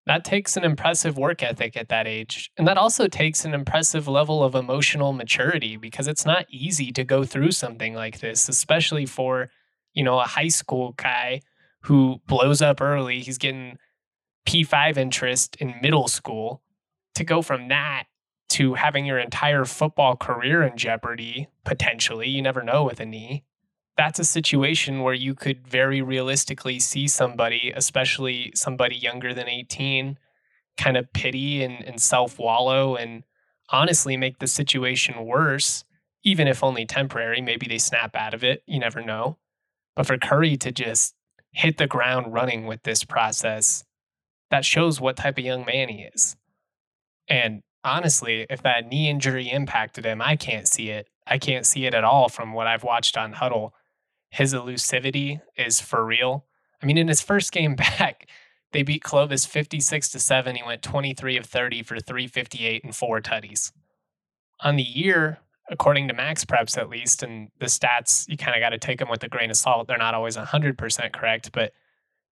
That 0.06 0.26
takes 0.26 0.58
an 0.58 0.64
impressive 0.64 1.18
work 1.18 1.44
ethic 1.44 1.78
at 1.78 1.90
that 1.90 2.08
age. 2.08 2.52
And 2.58 2.68
that 2.68 2.78
also 2.78 3.08
takes 3.08 3.46
an 3.46 3.54
impressive 3.54 4.08
level 4.08 4.44
of 4.44 4.56
emotional 4.56 5.14
maturity 5.14 5.78
because 5.78 6.08
it's 6.08 6.26
not 6.26 6.48
easy 6.50 6.92
to 6.94 7.04
go 7.04 7.24
through 7.24 7.52
something 7.52 7.94
like 7.94 8.20
this, 8.20 8.50
especially 8.50 9.06
for 9.06 9.50
you 9.94 10.04
know, 10.04 10.20
a 10.20 10.26
high 10.26 10.48
school 10.48 10.94
guy 10.98 11.42
who 11.82 12.22
blows 12.28 12.62
up 12.62 12.82
early. 12.82 13.22
He's 13.22 13.38
getting 13.38 13.78
P5 14.48 14.98
interest 14.98 15.56
in 15.58 15.76
middle 15.82 16.08
school. 16.08 16.62
To 17.16 17.24
go 17.26 17.42
from 17.42 17.68
that 17.68 18.06
to 18.50 18.76
having 18.76 19.06
your 19.06 19.20
entire 19.20 19.66
football 19.66 20.16
career 20.16 20.64
in 20.64 20.78
jeopardy, 20.78 21.48
potentially, 21.66 22.30
you 22.30 22.42
never 22.42 22.64
know 22.64 22.84
with 22.84 23.00
a 23.00 23.06
knee. 23.06 23.44
That's 23.98 24.20
a 24.20 24.24
situation 24.24 25.02
where 25.02 25.14
you 25.14 25.36
could 25.36 25.68
very 25.68 26.02
realistically 26.02 26.80
see 26.80 27.08
somebody, 27.08 27.74
especially 27.76 28.52
somebody 28.56 28.96
younger 28.96 29.34
than 29.34 29.50
18, 29.50 30.18
kind 30.78 30.98
of 30.98 31.12
pity 31.14 31.62
and, 31.64 31.84
and 31.84 32.02
self 32.02 32.40
wallow 32.40 32.96
and 32.96 33.24
honestly 33.70 34.18
make 34.18 34.40
the 34.40 34.48
situation 34.48 35.26
worse, 35.26 35.84
even 36.24 36.48
if 36.48 36.64
only 36.64 36.86
temporary. 36.86 37.42
Maybe 37.42 37.68
they 37.68 37.78
snap 37.78 38.16
out 38.16 38.34
of 38.34 38.44
it. 38.44 38.64
You 38.66 38.80
never 38.80 39.02
know. 39.02 39.38
But 40.00 40.08
for 40.08 40.18
Curry 40.18 40.56
to 40.56 40.72
just 40.72 41.14
hit 41.52 41.78
the 41.78 41.86
ground 41.86 42.32
running 42.32 42.66
with 42.66 42.84
this 42.84 43.04
process, 43.04 43.84
that 44.50 44.64
shows 44.64 45.02
what 45.02 45.18
type 45.18 45.38
of 45.38 45.44
young 45.44 45.66
man 45.66 45.90
he 45.90 46.04
is. 46.04 46.38
And 47.28 47.64
honestly, 47.84 48.46
if 48.50 48.64
that 48.64 48.88
knee 48.88 49.10
injury 49.10 49.52
impacted 49.52 50.06
him, 50.06 50.22
I 50.22 50.38
can't 50.38 50.70
see 50.70 50.90
it. 50.90 51.10
I 51.28 51.38
can't 51.38 51.66
see 51.66 51.86
it 51.86 51.94
at 51.94 52.06
all 52.06 52.30
from 52.30 52.54
what 52.54 52.66
I've 52.66 52.86
watched 52.86 53.18
on 53.18 53.34
Huddle. 53.34 53.74
His 54.30 54.54
elusivity 54.54 55.42
is 55.58 55.82
for 55.82 56.06
real. 56.06 56.46
I 56.82 56.86
mean, 56.86 56.98
in 56.98 57.10
his 57.10 57.20
first 57.22 57.52
game 57.52 57.76
back, 58.00 58.30
they 58.72 58.84
beat 58.84 59.04
Clovis 59.04 59.46
56 59.46 60.08
to 60.12 60.20
7. 60.22 60.56
He 60.56 60.64
went 60.64 60.82
23 60.82 61.36
of 61.36 61.46
30 61.46 61.84
for 61.84 62.00
358 62.00 62.86
and 62.86 62.96
four 62.96 63.20
tutties. 63.20 63.74
On 64.62 64.78
the 64.78 64.82
year, 64.82 65.40
according 65.70 66.08
to 66.08 66.14
Max 66.14 66.44
Preps 66.46 66.78
at 66.78 66.90
least, 66.90 67.24
and 67.24 67.50
the 67.60 67.68
stats, 67.68 68.28
you 68.28 68.38
kind 68.38 68.56
of 68.56 68.62
got 68.62 68.70
to 68.70 68.78
take 68.78 69.00
them 69.00 69.10
with 69.10 69.24
a 69.24 69.30
grain 69.30 69.50
of 69.50 69.58
salt. 69.58 69.88
They're 69.88 69.98
not 69.98 70.14
always 70.14 70.38
100% 70.38 71.12
correct, 71.14 71.52
but 71.52 71.74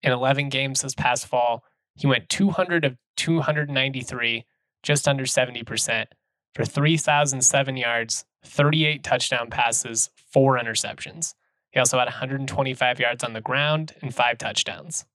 in 0.01 0.11
11 0.11 0.49
games 0.49 0.81
this 0.81 0.95
past 0.95 1.27
fall, 1.27 1.63
he 1.95 2.07
went 2.07 2.29
200 2.29 2.85
of 2.85 2.97
293, 3.17 4.45
just 4.81 5.07
under 5.07 5.23
70%, 5.23 6.05
for 6.53 6.65
3,007 6.65 7.77
yards, 7.77 8.25
38 8.43 9.03
touchdown 9.03 9.49
passes, 9.49 10.09
four 10.15 10.59
interceptions. 10.59 11.33
He 11.71 11.79
also 11.79 11.97
had 11.97 12.05
125 12.05 12.99
yards 12.99 13.23
on 13.23 13.33
the 13.33 13.41
ground 13.41 13.93
and 14.01 14.13
five 14.13 14.37
touchdowns. 14.37 15.05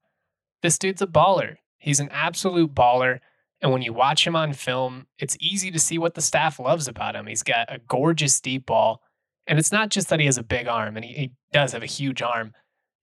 This 0.63 0.79
dude's 0.79 1.03
a 1.03 1.07
baller. 1.07 1.57
He's 1.79 2.01
an 2.01 2.09
absolute 2.11 2.75
baller. 2.75 3.21
And 3.61 3.73
when 3.73 3.83
you 3.83 3.93
watch 3.93 4.27
him 4.27 4.37
on 4.37 4.53
film, 4.53 5.07
it's 5.19 5.37
easy 5.41 5.71
to 5.71 5.79
see 5.79 5.99
what 5.99 6.15
the 6.15 6.21
staff 6.21 6.61
loves 6.61 6.87
about 6.87 7.17
him. 7.17 7.27
He's 7.27 7.43
got 7.43 7.73
a 7.73 7.81
gorgeous 7.89 8.41
deep 8.41 8.67
ball. 8.67 9.03
And 9.47 9.59
it's 9.59 9.73
not 9.73 9.89
just 9.89 10.09
that 10.11 10.21
he 10.21 10.27
has 10.27 10.39
a 10.39 10.43
big 10.43 10.69
arm, 10.69 10.97
and 10.97 11.05
he, 11.05 11.13
he 11.15 11.33
does 11.53 11.73
have 11.73 11.83
a 11.83 11.87
huge 11.87 12.23
arm. 12.23 12.53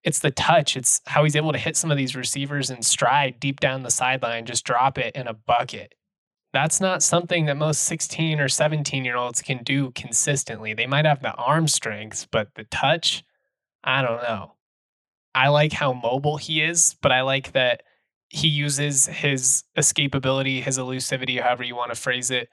It's 0.03 0.19
the 0.19 0.31
touch. 0.31 0.77
It's 0.77 1.01
how 1.07 1.23
he's 1.23 1.35
able 1.35 1.51
to 1.51 1.57
hit 1.57 1.75
some 1.75 1.91
of 1.91 1.97
these 1.97 2.15
receivers 2.15 2.69
in 2.69 2.83
stride 2.83 3.39
deep 3.39 3.59
down 3.59 3.83
the 3.83 3.89
sideline, 3.89 4.45
just 4.45 4.63
drop 4.63 4.97
it 4.97 5.15
in 5.15 5.27
a 5.27 5.33
bucket. 5.33 5.95
That's 6.53 6.79
not 6.79 7.03
something 7.03 7.47
that 7.47 7.57
most 7.57 7.81
16 7.83 8.39
or 8.39 8.47
17 8.47 9.03
year 9.03 9.17
olds 9.17 9.41
can 9.41 9.63
do 9.63 9.91
consistently. 9.91 10.73
They 10.73 10.87
might 10.87 11.05
have 11.05 11.21
the 11.21 11.33
arm 11.33 11.67
strength, 11.67 12.27
but 12.31 12.49
the 12.55 12.63
touch, 12.65 13.25
I 13.83 14.01
don't 14.01 14.21
know. 14.21 14.53
I 15.33 15.49
like 15.49 15.73
how 15.73 15.91
mobile 15.91 16.37
he 16.37 16.61
is, 16.61 16.95
but 17.01 17.11
I 17.11 17.23
like 17.23 17.51
that 17.51 17.81
he 18.29 18.47
uses 18.47 19.05
his 19.07 19.63
escapability, 19.77 20.61
his 20.61 20.77
elusivity, 20.77 21.41
however 21.41 21.63
you 21.63 21.75
want 21.75 21.93
to 21.93 21.99
phrase 21.99 22.31
it. 22.31 22.49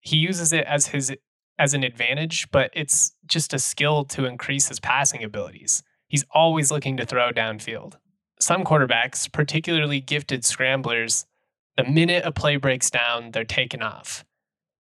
He 0.00 0.16
uses 0.16 0.52
it 0.52 0.64
as 0.66 0.88
his 0.88 1.14
as 1.58 1.72
an 1.72 1.82
advantage, 1.82 2.50
but 2.50 2.70
it's 2.74 3.12
just 3.26 3.54
a 3.54 3.58
skill 3.58 4.04
to 4.04 4.26
increase 4.26 4.68
his 4.68 4.78
passing 4.78 5.24
abilities. 5.24 5.82
He's 6.06 6.24
always 6.30 6.70
looking 6.70 6.96
to 6.98 7.06
throw 7.06 7.32
downfield. 7.32 7.94
Some 8.38 8.62
quarterbacks, 8.62 9.30
particularly 9.32 10.00
gifted 10.00 10.44
scramblers, 10.44 11.24
the 11.76 11.84
minute 11.84 12.24
a 12.24 12.32
play 12.32 12.56
breaks 12.56 12.90
down, 12.90 13.30
they're 13.30 13.44
taken 13.44 13.82
off. 13.82 14.24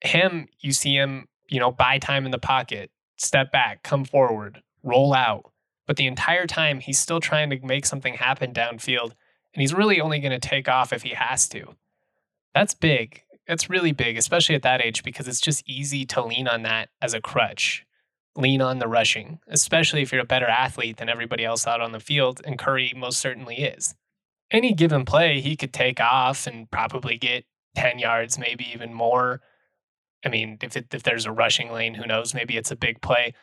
Him, 0.01 0.47
you 0.59 0.73
see 0.73 0.95
him, 0.95 1.27
you 1.49 1.59
know, 1.59 1.71
buy 1.71 1.99
time 1.99 2.25
in 2.25 2.31
the 2.31 2.37
pocket, 2.37 2.91
step 3.17 3.51
back, 3.51 3.83
come 3.83 4.05
forward, 4.05 4.61
roll 4.83 5.13
out. 5.13 5.51
But 5.85 5.95
the 5.95 6.07
entire 6.07 6.45
time, 6.45 6.81
he's 6.81 6.99
still 6.99 7.21
trying 7.21 7.49
to 7.49 7.59
make 7.65 7.85
something 7.85 8.15
happen 8.15 8.53
downfield, 8.53 9.13
and 9.57 9.61
he's 9.63 9.73
really 9.73 9.99
only 9.99 10.19
going 10.19 10.39
to 10.39 10.49
take 10.49 10.69
off 10.69 10.93
if 10.93 11.01
he 11.01 11.15
has 11.15 11.49
to. 11.49 11.73
That's 12.53 12.75
big. 12.75 13.23
That's 13.47 13.71
really 13.71 13.91
big, 13.91 14.15
especially 14.15 14.53
at 14.53 14.61
that 14.61 14.85
age, 14.85 15.01
because 15.01 15.27
it's 15.27 15.41
just 15.41 15.67
easy 15.67 16.05
to 16.05 16.23
lean 16.23 16.47
on 16.47 16.61
that 16.61 16.89
as 17.01 17.15
a 17.15 17.21
crutch. 17.21 17.83
Lean 18.35 18.61
on 18.61 18.77
the 18.77 18.87
rushing, 18.87 19.39
especially 19.47 20.03
if 20.03 20.11
you're 20.11 20.21
a 20.21 20.25
better 20.25 20.45
athlete 20.45 20.97
than 20.97 21.09
everybody 21.09 21.43
else 21.43 21.65
out 21.65 21.81
on 21.81 21.91
the 21.91 21.99
field, 21.99 22.39
and 22.45 22.59
Curry 22.59 22.93
most 22.95 23.17
certainly 23.17 23.55
is. 23.55 23.95
Any 24.51 24.73
given 24.73 25.05
play, 25.05 25.41
he 25.41 25.55
could 25.55 25.73
take 25.73 25.99
off 25.99 26.45
and 26.45 26.69
probably 26.69 27.17
get 27.17 27.45
10 27.77 27.97
yards, 27.97 28.37
maybe 28.37 28.67
even 28.71 28.93
more. 28.93 29.41
I 30.23 30.29
mean, 30.29 30.59
if, 30.61 30.77
it, 30.77 30.93
if 30.93 31.01
there's 31.01 31.25
a 31.25 31.31
rushing 31.31 31.71
lane, 31.71 31.95
who 31.95 32.05
knows? 32.05 32.35
Maybe 32.35 32.57
it's 32.57 32.69
a 32.69 32.75
big 32.75 33.01
play. 33.01 33.33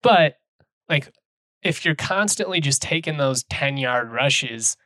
But 0.00 0.36
like 0.88 1.12
if 1.64 1.84
you're 1.84 1.96
constantly 1.96 2.60
just 2.60 2.80
taking 2.80 3.16
those 3.16 3.42
10 3.44 3.78
yard 3.78 4.12
rushes, 4.12 4.76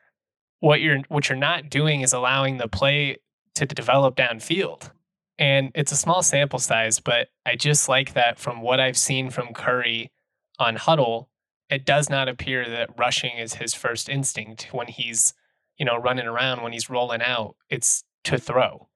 what 0.61 0.81
you're 0.81 0.99
what 1.09 1.29
you're 1.29 1.39
not 1.39 1.71
doing 1.71 2.01
is 2.01 2.13
allowing 2.13 2.57
the 2.57 2.69
play 2.69 3.17
to 3.55 3.67
develop 3.67 4.17
downfield. 4.17 4.91
And 5.39 5.71
it's 5.75 5.93
a 5.93 5.97
small 5.97 6.23
sample 6.23 6.59
size, 6.59 6.99
but 6.99 7.29
I 7.47 7.55
just 7.55 7.89
like 7.89 8.15
that 8.15 8.39
from 8.39 8.61
what 8.61 8.81
I've 8.81 8.99
seen 8.99 9.31
from 9.31 9.55
Curry 9.55 10.11
on 10.59 10.77
Huddle, 10.77 11.29
it 11.71 11.87
does 11.87 12.11
not 12.11 12.29
appear 12.29 12.69
that 12.69 12.99
rushing 12.99 13.39
is 13.39 13.55
his 13.55 13.73
first 13.73 14.09
instinct 14.09 14.69
when 14.73 14.89
he's, 14.89 15.35
you 15.77 15.85
know, 15.85 15.97
running 15.97 16.27
around, 16.27 16.63
when 16.63 16.73
he's 16.73 16.91
rolling 16.91 17.23
out. 17.23 17.55
It's 17.71 18.03
to 18.25 18.39
throw. 18.39 18.89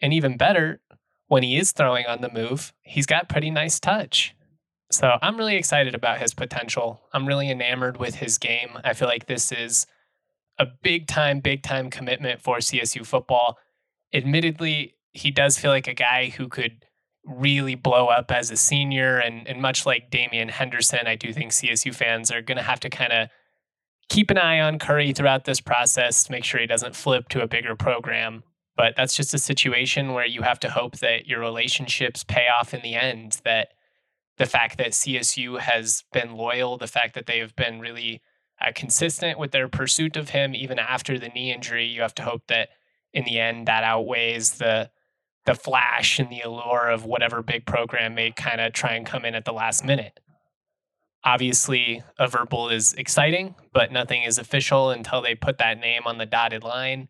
And 0.00 0.12
even 0.12 0.36
better, 0.36 0.80
when 1.26 1.42
he 1.42 1.56
is 1.56 1.72
throwing 1.72 2.06
on 2.06 2.20
the 2.20 2.30
move, 2.30 2.72
he's 2.82 3.06
got 3.06 3.28
pretty 3.28 3.50
nice 3.50 3.80
touch. 3.80 4.34
So 4.90 5.16
I'm 5.22 5.36
really 5.36 5.56
excited 5.56 5.94
about 5.94 6.20
his 6.20 6.34
potential. 6.34 7.00
I'm 7.12 7.26
really 7.26 7.50
enamored 7.50 7.96
with 7.96 8.16
his 8.16 8.38
game. 8.38 8.78
I 8.84 8.92
feel 8.92 9.08
like 9.08 9.26
this 9.26 9.50
is 9.50 9.86
a 10.58 10.66
big 10.82 11.06
time, 11.06 11.40
big 11.40 11.62
time 11.62 11.90
commitment 11.90 12.40
for 12.40 12.58
CSU 12.58 13.06
football. 13.06 13.58
Admittedly, 14.12 14.94
he 15.12 15.30
does 15.30 15.58
feel 15.58 15.70
like 15.70 15.88
a 15.88 15.94
guy 15.94 16.28
who 16.28 16.48
could 16.48 16.84
really 17.24 17.74
blow 17.74 18.08
up 18.08 18.30
as 18.30 18.50
a 18.50 18.56
senior. 18.56 19.18
And, 19.18 19.46
and 19.46 19.60
much 19.60 19.86
like 19.86 20.10
Damian 20.10 20.48
Henderson, 20.48 21.06
I 21.06 21.16
do 21.16 21.32
think 21.32 21.52
CSU 21.52 21.94
fans 21.94 22.30
are 22.30 22.42
going 22.42 22.56
to 22.56 22.62
have 22.64 22.80
to 22.80 22.90
kind 22.90 23.12
of 23.12 23.28
keep 24.08 24.30
an 24.30 24.38
eye 24.38 24.60
on 24.60 24.78
Curry 24.78 25.12
throughout 25.12 25.44
this 25.44 25.60
process 25.60 26.28
make 26.28 26.44
sure 26.44 26.60
he 26.60 26.66
doesn't 26.66 26.96
flip 26.96 27.28
to 27.30 27.42
a 27.42 27.46
bigger 27.46 27.76
program. 27.76 28.42
But 28.76 28.94
that's 28.96 29.14
just 29.14 29.34
a 29.34 29.38
situation 29.38 30.12
where 30.12 30.26
you 30.26 30.42
have 30.42 30.58
to 30.60 30.70
hope 30.70 30.98
that 30.98 31.26
your 31.26 31.40
relationships 31.40 32.24
pay 32.24 32.46
off 32.48 32.72
in 32.72 32.80
the 32.82 32.94
end, 32.94 33.40
that 33.44 33.68
the 34.38 34.46
fact 34.46 34.78
that 34.78 34.92
CSU 34.92 35.58
has 35.60 36.04
been 36.12 36.34
loyal, 36.34 36.78
the 36.78 36.86
fact 36.86 37.14
that 37.14 37.26
they 37.26 37.38
have 37.38 37.54
been 37.54 37.80
really 37.80 38.22
uh, 38.62 38.72
consistent 38.74 39.38
with 39.38 39.50
their 39.50 39.68
pursuit 39.68 40.16
of 40.16 40.30
him 40.30 40.54
even 40.54 40.78
after 40.78 41.18
the 41.18 41.28
knee 41.28 41.52
injury, 41.52 41.86
you 41.86 42.02
have 42.02 42.14
to 42.14 42.22
hope 42.22 42.46
that 42.48 42.70
in 43.12 43.24
the 43.24 43.38
end 43.38 43.66
that 43.66 43.84
outweighs 43.84 44.52
the 44.52 44.90
the 45.44 45.54
flash 45.54 46.20
and 46.20 46.30
the 46.30 46.40
allure 46.40 46.88
of 46.88 47.04
whatever 47.04 47.42
big 47.42 47.66
program 47.66 48.14
may 48.14 48.30
kind 48.30 48.60
of 48.60 48.72
try 48.72 48.92
and 48.92 49.04
come 49.04 49.24
in 49.24 49.34
at 49.34 49.44
the 49.44 49.52
last 49.52 49.84
minute. 49.84 50.20
Obviously, 51.24 52.02
a 52.16 52.28
verbal 52.28 52.68
is 52.68 52.92
exciting, 52.94 53.56
but 53.72 53.90
nothing 53.90 54.22
is 54.22 54.38
official 54.38 54.90
until 54.90 55.20
they 55.20 55.34
put 55.34 55.58
that 55.58 55.80
name 55.80 56.02
on 56.06 56.18
the 56.18 56.26
dotted 56.26 56.62
line. 56.62 57.08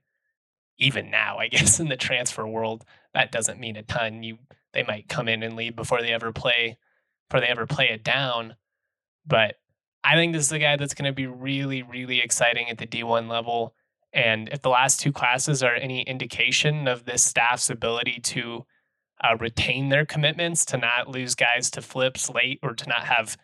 Even 0.79 1.11
now, 1.11 1.37
I 1.39 1.49
guess 1.49 1.79
in 1.79 1.89
the 1.89 1.97
transfer 1.97 2.47
world, 2.47 2.85
that 3.13 3.33
doesn't 3.33 3.61
mean 3.61 3.77
a 3.77 3.83
ton. 3.83 4.23
You 4.23 4.39
they 4.73 4.83
might 4.83 5.09
come 5.09 5.29
in 5.29 5.43
and 5.43 5.55
leave 5.55 5.77
before 5.77 6.01
they 6.01 6.13
ever 6.13 6.33
play 6.33 6.79
before 7.29 7.41
they 7.41 7.49
ever 7.49 7.67
play 7.67 7.91
it 7.91 8.03
down. 8.03 8.57
But 9.27 9.57
I 10.05 10.17
think 10.17 10.33
this 10.33 10.47
is 10.47 10.53
a 10.53 10.59
guy 10.59 10.77
that's 10.77 10.95
going 10.95 11.11
to 11.11 11.15
be 11.15 11.27
really, 11.27 11.83
really 11.83 12.21
exciting 12.21 12.69
at 12.69 12.79
the 12.79 12.87
D1 12.87 13.29
level. 13.29 13.75
And 14.13 14.49
if 14.51 14.61
the 14.61 14.69
last 14.69 15.01
two 15.01 15.13
classes 15.13 15.63
are 15.63 15.75
any 15.75 16.03
indication 16.03 16.89
of 16.89 17.05
this 17.05 17.23
staff's 17.23 17.71
ability 17.71 18.21
to 18.25 18.67
uh, 19.23 19.37
retain 19.39 19.89
their 19.89 20.05
commitments, 20.05 20.65
to 20.67 20.77
not 20.77 21.09
lose 21.09 21.35
guys 21.35 21.71
to 21.71 21.83
flips 21.83 22.29
late 22.29 22.59
or 22.63 22.75
to 22.75 22.89
not 22.89 23.05
have 23.05 23.37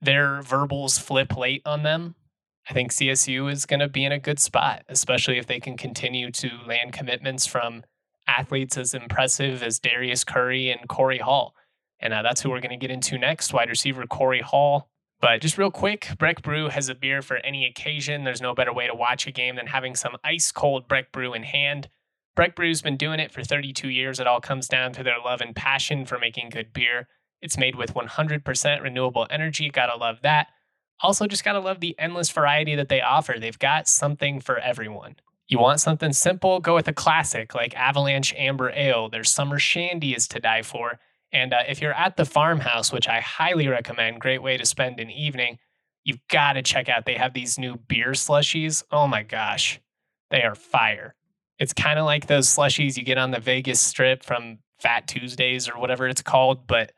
their 0.00 0.40
verbals 0.42 0.98
flip 0.98 1.36
late 1.36 1.62
on 1.66 1.82
them, 1.82 2.14
I 2.68 2.74
think 2.74 2.92
CSU 2.92 3.50
is 3.50 3.64
going 3.64 3.80
to 3.80 3.88
be 3.88 4.04
in 4.04 4.12
a 4.12 4.18
good 4.18 4.38
spot, 4.38 4.82
especially 4.88 5.38
if 5.38 5.46
they 5.46 5.58
can 5.58 5.76
continue 5.76 6.30
to 6.32 6.50
land 6.66 6.92
commitments 6.92 7.46
from 7.46 7.82
athletes 8.26 8.76
as 8.76 8.92
impressive 8.92 9.62
as 9.62 9.78
Darius 9.78 10.22
Curry 10.22 10.70
and 10.70 10.86
Kory 10.86 11.18
Hall. 11.18 11.54
And 11.98 12.12
uh, 12.12 12.22
that's 12.22 12.42
who 12.42 12.50
we're 12.50 12.60
going 12.60 12.78
to 12.78 12.86
get 12.86 12.90
into 12.90 13.16
next 13.16 13.54
wide 13.54 13.70
receiver 13.70 14.06
Kory 14.06 14.42
Hall. 14.42 14.90
But 15.20 15.40
just 15.40 15.58
real 15.58 15.70
quick, 15.70 16.10
Breck 16.18 16.42
Brew 16.42 16.68
has 16.68 16.88
a 16.88 16.94
beer 16.94 17.22
for 17.22 17.38
any 17.38 17.66
occasion. 17.66 18.24
There's 18.24 18.40
no 18.40 18.54
better 18.54 18.72
way 18.72 18.86
to 18.86 18.94
watch 18.94 19.26
a 19.26 19.32
game 19.32 19.56
than 19.56 19.66
having 19.66 19.96
some 19.96 20.16
ice 20.22 20.52
cold 20.52 20.86
Breck 20.86 21.10
Brew 21.10 21.34
in 21.34 21.42
hand. 21.42 21.88
Breck 22.36 22.54
Brew's 22.54 22.82
been 22.82 22.96
doing 22.96 23.18
it 23.18 23.32
for 23.32 23.42
32 23.42 23.88
years. 23.88 24.20
It 24.20 24.28
all 24.28 24.40
comes 24.40 24.68
down 24.68 24.92
to 24.92 25.02
their 25.02 25.18
love 25.24 25.40
and 25.40 25.56
passion 25.56 26.06
for 26.06 26.18
making 26.20 26.50
good 26.50 26.72
beer. 26.72 27.08
It's 27.42 27.58
made 27.58 27.74
with 27.74 27.94
100% 27.94 28.82
renewable 28.82 29.26
energy. 29.28 29.70
Gotta 29.70 29.96
love 29.96 30.22
that. 30.22 30.48
Also, 31.00 31.26
just 31.26 31.44
gotta 31.44 31.58
love 31.58 31.80
the 31.80 31.96
endless 31.98 32.30
variety 32.30 32.76
that 32.76 32.88
they 32.88 33.00
offer. 33.00 33.38
They've 33.40 33.58
got 33.58 33.88
something 33.88 34.40
for 34.40 34.58
everyone. 34.58 35.16
You 35.48 35.58
want 35.58 35.80
something 35.80 36.12
simple? 36.12 36.60
Go 36.60 36.74
with 36.74 36.86
a 36.88 36.92
classic 36.92 37.54
like 37.54 37.74
Avalanche 37.74 38.34
Amber 38.36 38.70
Ale. 38.70 39.08
Their 39.08 39.24
summer 39.24 39.58
shandy 39.58 40.14
is 40.14 40.28
to 40.28 40.40
die 40.40 40.62
for. 40.62 41.00
And 41.32 41.52
uh, 41.52 41.62
if 41.68 41.80
you're 41.80 41.92
at 41.92 42.16
the 42.16 42.24
farmhouse, 42.24 42.92
which 42.92 43.08
I 43.08 43.20
highly 43.20 43.68
recommend, 43.68 44.20
great 44.20 44.42
way 44.42 44.56
to 44.56 44.64
spend 44.64 44.98
an 44.98 45.10
evening, 45.10 45.58
you've 46.04 46.26
got 46.28 46.54
to 46.54 46.62
check 46.62 46.88
out. 46.88 47.04
They 47.04 47.16
have 47.16 47.34
these 47.34 47.58
new 47.58 47.76
beer 47.76 48.12
slushies. 48.12 48.82
Oh 48.90 49.06
my 49.06 49.22
gosh, 49.22 49.80
they 50.30 50.42
are 50.42 50.54
fire. 50.54 51.14
It's 51.58 51.72
kind 51.72 51.98
of 51.98 52.04
like 52.04 52.26
those 52.26 52.46
slushies 52.46 52.96
you 52.96 53.02
get 53.02 53.18
on 53.18 53.30
the 53.30 53.40
Vegas 53.40 53.80
strip 53.80 54.24
from 54.24 54.58
Fat 54.78 55.08
Tuesdays 55.08 55.68
or 55.68 55.78
whatever 55.78 56.06
it's 56.06 56.22
called, 56.22 56.66
but 56.66 56.92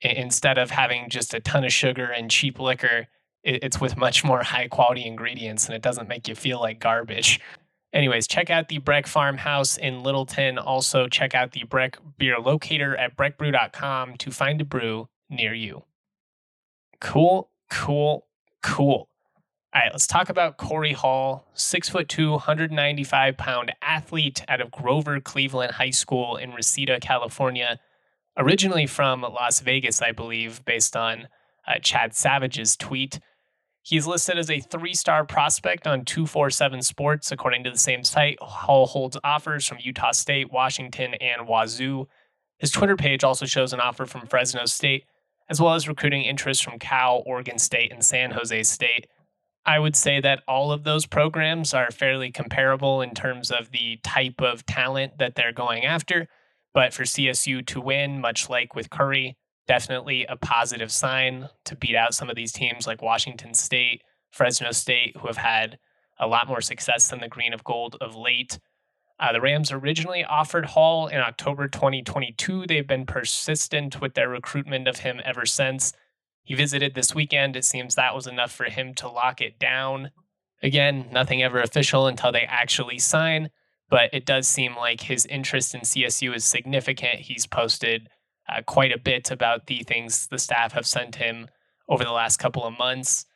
instead 0.00 0.58
of 0.58 0.70
having 0.70 1.08
just 1.08 1.34
a 1.34 1.40
ton 1.40 1.64
of 1.64 1.72
sugar 1.72 2.06
and 2.06 2.30
cheap 2.30 2.58
liquor, 2.58 3.06
it's 3.44 3.80
with 3.80 3.96
much 3.96 4.24
more 4.24 4.42
high 4.42 4.66
quality 4.66 5.06
ingredients 5.06 5.66
and 5.66 5.74
it 5.74 5.82
doesn't 5.82 6.08
make 6.08 6.26
you 6.26 6.34
feel 6.34 6.60
like 6.60 6.80
garbage. 6.80 7.40
Anyways, 7.96 8.26
check 8.26 8.50
out 8.50 8.68
the 8.68 8.76
Breck 8.76 9.06
Farmhouse 9.06 9.78
in 9.78 10.02
Littleton. 10.02 10.58
Also, 10.58 11.08
check 11.08 11.34
out 11.34 11.52
the 11.52 11.64
Breck 11.64 11.96
Beer 12.18 12.38
Locator 12.38 12.94
at 12.94 13.16
breckbrew.com 13.16 14.18
to 14.18 14.30
find 14.30 14.60
a 14.60 14.66
brew 14.66 15.08
near 15.30 15.54
you. 15.54 15.82
Cool, 17.00 17.48
cool, 17.70 18.26
cool. 18.62 19.08
All 19.74 19.80
right, 19.82 19.88
let's 19.90 20.06
talk 20.06 20.28
about 20.28 20.58
Kory 20.58 20.92
Hall, 20.92 21.48
six 21.54 21.88
foot 21.88 22.06
two, 22.10 22.32
195 22.32 23.38
pound 23.38 23.72
athlete 23.80 24.44
out 24.46 24.60
of 24.60 24.70
Grover 24.70 25.18
Cleveland 25.18 25.72
High 25.72 25.88
School 25.88 26.36
in 26.36 26.52
Reseda, 26.52 27.00
California. 27.00 27.80
Originally 28.36 28.86
from 28.86 29.22
Las 29.22 29.60
Vegas, 29.60 30.02
I 30.02 30.12
believe, 30.12 30.62
based 30.66 30.96
on 30.96 31.28
uh, 31.66 31.78
Chad 31.80 32.14
Savage's 32.14 32.76
tweet. 32.76 33.20
He's 33.86 34.04
listed 34.04 34.36
as 34.36 34.50
a 34.50 34.58
three 34.58 34.94
star 34.94 35.24
prospect 35.24 35.86
on 35.86 36.04
247 36.04 36.82
Sports, 36.82 37.30
according 37.30 37.62
to 37.62 37.70
the 37.70 37.78
same 37.78 38.02
site. 38.02 38.36
Hall 38.40 38.84
holds 38.84 39.16
offers 39.22 39.64
from 39.64 39.78
Utah 39.80 40.10
State, 40.10 40.50
Washington, 40.50 41.14
and 41.14 41.46
Wazoo. 41.46 42.08
His 42.58 42.72
Twitter 42.72 42.96
page 42.96 43.22
also 43.22 43.46
shows 43.46 43.72
an 43.72 43.78
offer 43.78 44.04
from 44.04 44.26
Fresno 44.26 44.66
State, 44.66 45.04
as 45.48 45.60
well 45.60 45.74
as 45.74 45.86
recruiting 45.86 46.22
interest 46.22 46.64
from 46.64 46.80
Cal, 46.80 47.22
Oregon 47.26 47.58
State, 47.60 47.92
and 47.92 48.04
San 48.04 48.32
Jose 48.32 48.60
State. 48.64 49.06
I 49.64 49.78
would 49.78 49.94
say 49.94 50.20
that 50.20 50.42
all 50.48 50.72
of 50.72 50.82
those 50.82 51.06
programs 51.06 51.72
are 51.72 51.92
fairly 51.92 52.32
comparable 52.32 53.02
in 53.02 53.14
terms 53.14 53.52
of 53.52 53.70
the 53.70 54.00
type 54.02 54.40
of 54.40 54.66
talent 54.66 55.18
that 55.18 55.36
they're 55.36 55.52
going 55.52 55.84
after. 55.84 56.26
But 56.74 56.92
for 56.92 57.04
CSU 57.04 57.64
to 57.66 57.80
win, 57.80 58.20
much 58.20 58.50
like 58.50 58.74
with 58.74 58.90
Curry, 58.90 59.36
definitely 59.66 60.24
a 60.26 60.36
positive 60.36 60.92
sign 60.92 61.48
to 61.64 61.76
beat 61.76 61.96
out 61.96 62.14
some 62.14 62.30
of 62.30 62.36
these 62.36 62.52
teams 62.52 62.86
like 62.86 63.02
Washington 63.02 63.54
State, 63.54 64.02
Fresno 64.30 64.70
State, 64.70 65.16
who 65.16 65.26
have 65.26 65.36
had 65.36 65.78
a 66.18 66.26
lot 66.26 66.48
more 66.48 66.60
success 66.60 67.08
than 67.08 67.20
the 67.20 67.28
Green 67.28 67.52
of 67.52 67.64
Gold 67.64 67.96
of 68.00 68.14
late. 68.14 68.58
Uh, 69.18 69.32
the 69.32 69.40
Rams 69.40 69.72
originally 69.72 70.24
offered 70.24 70.66
Hall 70.66 71.06
in 71.06 71.18
October 71.18 71.68
2022. 71.68 72.66
They've 72.66 72.86
been 72.86 73.06
persistent 73.06 74.00
with 74.00 74.14
their 74.14 74.28
recruitment 74.28 74.88
of 74.88 74.98
him 74.98 75.20
ever 75.24 75.46
since. 75.46 75.92
He 76.42 76.54
visited 76.54 76.94
this 76.94 77.14
weekend. 77.14 77.56
It 77.56 77.64
seems 77.64 77.94
that 77.94 78.14
was 78.14 78.26
enough 78.26 78.52
for 78.52 78.64
him 78.64 78.94
to 78.94 79.08
lock 79.08 79.40
it 79.40 79.58
down. 79.58 80.10
Again, 80.62 81.06
nothing 81.10 81.42
ever 81.42 81.60
official 81.60 82.06
until 82.06 82.30
they 82.30 82.42
actually 82.42 82.98
sign, 82.98 83.50
but 83.88 84.10
it 84.12 84.24
does 84.24 84.46
seem 84.46 84.76
like 84.76 85.02
his 85.02 85.26
interest 85.26 85.74
in 85.74 85.80
CSU 85.80 86.34
is 86.34 86.44
significant. 86.44 87.20
He's 87.20 87.46
posted 87.46 88.08
uh, 88.48 88.62
quite 88.62 88.92
a 88.92 88.98
bit 88.98 89.30
about 89.30 89.66
the 89.66 89.82
things 89.82 90.28
the 90.28 90.38
staff 90.38 90.72
have 90.72 90.86
sent 90.86 91.16
him 91.16 91.48
over 91.88 92.04
the 92.04 92.12
last 92.12 92.38
couple 92.38 92.64
of 92.64 92.78
months. 92.78 93.26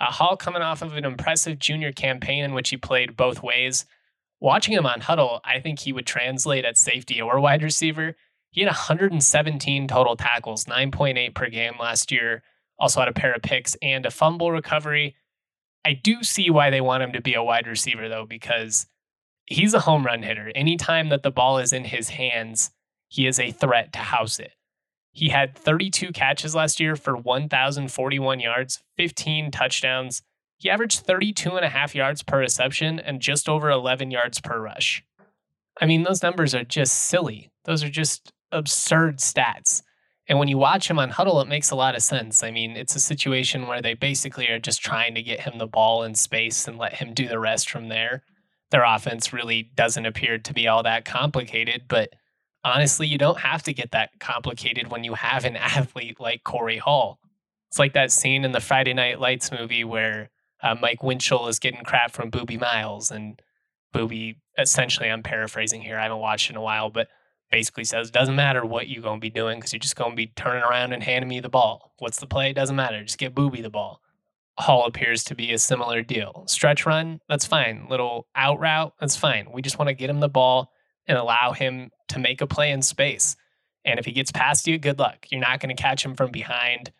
Uh, 0.00 0.10
Hall 0.10 0.36
coming 0.36 0.62
off 0.62 0.82
of 0.82 0.96
an 0.96 1.04
impressive 1.04 1.58
junior 1.58 1.92
campaign 1.92 2.44
in 2.44 2.54
which 2.54 2.70
he 2.70 2.76
played 2.76 3.16
both 3.16 3.42
ways. 3.42 3.84
Watching 4.40 4.74
him 4.74 4.86
on 4.86 5.00
Huddle, 5.00 5.40
I 5.44 5.60
think 5.60 5.78
he 5.78 5.92
would 5.92 6.06
translate 6.06 6.64
at 6.64 6.76
safety 6.76 7.20
or 7.20 7.40
wide 7.40 7.62
receiver. 7.62 8.16
He 8.50 8.60
had 8.60 8.68
117 8.68 9.88
total 9.88 10.16
tackles, 10.16 10.64
9.8 10.64 11.34
per 11.34 11.48
game 11.48 11.74
last 11.80 12.12
year. 12.12 12.42
Also 12.78 13.00
had 13.00 13.08
a 13.08 13.12
pair 13.12 13.32
of 13.32 13.42
picks 13.42 13.76
and 13.80 14.04
a 14.04 14.10
fumble 14.10 14.50
recovery. 14.50 15.16
I 15.84 15.92
do 15.92 16.22
see 16.22 16.50
why 16.50 16.70
they 16.70 16.80
want 16.80 17.02
him 17.02 17.12
to 17.12 17.20
be 17.20 17.34
a 17.34 17.42
wide 17.42 17.66
receiver, 17.66 18.08
though, 18.08 18.26
because 18.26 18.86
he's 19.46 19.74
a 19.74 19.80
home 19.80 20.04
run 20.04 20.22
hitter. 20.22 20.50
Anytime 20.54 21.08
that 21.10 21.22
the 21.22 21.30
ball 21.30 21.58
is 21.58 21.72
in 21.72 21.84
his 21.84 22.08
hands, 22.08 22.70
he 23.08 23.26
is 23.26 23.38
a 23.38 23.50
threat 23.50 23.92
to 23.92 23.98
house 23.98 24.38
it. 24.38 24.52
He 25.12 25.28
had 25.28 25.56
32 25.56 26.12
catches 26.12 26.54
last 26.54 26.80
year 26.80 26.96
for 26.96 27.16
1,041 27.16 28.40
yards, 28.40 28.82
15 28.96 29.52
touchdowns. 29.52 30.22
He 30.58 30.68
averaged 30.68 31.00
32 31.00 31.56
and 31.56 31.64
a 31.64 31.68
half 31.68 31.94
yards 31.94 32.22
per 32.22 32.40
reception 32.40 32.98
and 32.98 33.20
just 33.20 33.48
over 33.48 33.70
11 33.70 34.10
yards 34.10 34.40
per 34.40 34.60
rush. 34.60 35.04
I 35.80 35.86
mean, 35.86 36.02
those 36.02 36.22
numbers 36.22 36.54
are 36.54 36.64
just 36.64 36.94
silly. 36.94 37.50
Those 37.64 37.84
are 37.84 37.90
just 37.90 38.32
absurd 38.50 39.18
stats. 39.18 39.82
And 40.26 40.38
when 40.38 40.48
you 40.48 40.56
watch 40.56 40.88
him 40.88 40.98
on 40.98 41.10
Huddle, 41.10 41.40
it 41.40 41.48
makes 41.48 41.70
a 41.70 41.76
lot 41.76 41.94
of 41.94 42.02
sense. 42.02 42.42
I 42.42 42.50
mean, 42.50 42.72
it's 42.72 42.96
a 42.96 43.00
situation 43.00 43.66
where 43.66 43.82
they 43.82 43.94
basically 43.94 44.48
are 44.48 44.58
just 44.58 44.82
trying 44.82 45.14
to 45.14 45.22
get 45.22 45.40
him 45.40 45.58
the 45.58 45.66
ball 45.66 46.02
in 46.02 46.14
space 46.14 46.66
and 46.66 46.78
let 46.78 46.94
him 46.94 47.12
do 47.12 47.28
the 47.28 47.38
rest 47.38 47.68
from 47.68 47.88
there. 47.88 48.22
Their 48.70 48.84
offense 48.84 49.32
really 49.32 49.70
doesn't 49.74 50.06
appear 50.06 50.38
to 50.38 50.54
be 50.54 50.66
all 50.66 50.82
that 50.82 51.04
complicated, 51.04 51.82
but 51.88 52.14
honestly, 52.64 53.06
you 53.06 53.18
don't 53.18 53.40
have 53.40 53.62
to 53.64 53.72
get 53.72 53.92
that 53.92 54.18
complicated 54.18 54.90
when 54.90 55.04
you 55.04 55.14
have 55.14 55.44
an 55.44 55.56
athlete 55.56 56.18
like 56.18 56.44
Kory 56.44 56.78
Hall. 56.78 57.20
It's 57.68 57.78
like 57.78 57.92
that 57.94 58.12
scene 58.12 58.44
in 58.44 58.52
the 58.52 58.60
Friday 58.60 58.94
Night 58.94 59.20
Lights 59.20 59.50
movie 59.52 59.84
where 59.84 60.30
uh, 60.62 60.74
Mike 60.80 61.02
Winchell 61.02 61.48
is 61.48 61.58
getting 61.58 61.84
crap 61.84 62.12
from 62.12 62.30
Booby 62.30 62.56
Miles, 62.56 63.10
and 63.10 63.40
Booby 63.92 64.38
essentially, 64.56 65.10
I'm 65.10 65.22
paraphrasing 65.22 65.82
here, 65.82 65.98
I 65.98 66.04
haven't 66.04 66.18
watched 66.18 66.50
in 66.50 66.56
a 66.56 66.62
while, 66.62 66.90
but 66.90 67.08
basically 67.50 67.84
says 67.84 68.10
doesn't 68.10 68.34
matter 68.34 68.64
what 68.64 68.88
you're 68.88 69.02
going 69.02 69.20
to 69.20 69.24
be 69.24 69.30
doing 69.30 69.58
because 69.58 69.72
you're 69.72 69.78
just 69.78 69.96
going 69.96 70.10
to 70.10 70.16
be 70.16 70.26
turning 70.34 70.64
around 70.64 70.92
and 70.92 71.02
handing 71.02 71.28
me 71.28 71.40
the 71.40 71.48
ball. 71.48 71.92
What's 71.98 72.18
the 72.18 72.26
play? 72.26 72.52
Doesn't 72.52 72.74
matter. 72.74 73.04
Just 73.04 73.18
get 73.18 73.34
Booby 73.34 73.60
the 73.60 73.70
ball. 73.70 74.00
Hall 74.58 74.86
appears 74.86 75.22
to 75.24 75.34
be 75.34 75.52
a 75.52 75.58
similar 75.58 76.02
deal. 76.02 76.44
Stretch 76.46 76.86
run, 76.86 77.20
that's 77.28 77.46
fine. 77.46 77.86
Little 77.88 78.26
out 78.34 78.58
route, 78.60 78.94
that's 79.00 79.16
fine. 79.16 79.48
We 79.52 79.62
just 79.62 79.78
want 79.78 79.88
to 79.88 79.94
get 79.94 80.10
him 80.10 80.20
the 80.20 80.28
ball 80.28 80.70
and 81.06 81.18
allow 81.18 81.52
him 81.52 81.90
to 82.08 82.18
make 82.18 82.40
a 82.40 82.46
play 82.46 82.70
in 82.70 82.82
space. 82.82 83.36
And 83.84 83.98
if 83.98 84.06
he 84.06 84.12
gets 84.12 84.32
past 84.32 84.66
you, 84.66 84.78
good 84.78 84.98
luck. 84.98 85.26
You're 85.30 85.40
not 85.40 85.60
going 85.60 85.74
to 85.74 85.82
catch 85.82 86.04
him 86.04 86.14
from 86.14 86.30
behind. 86.30 86.90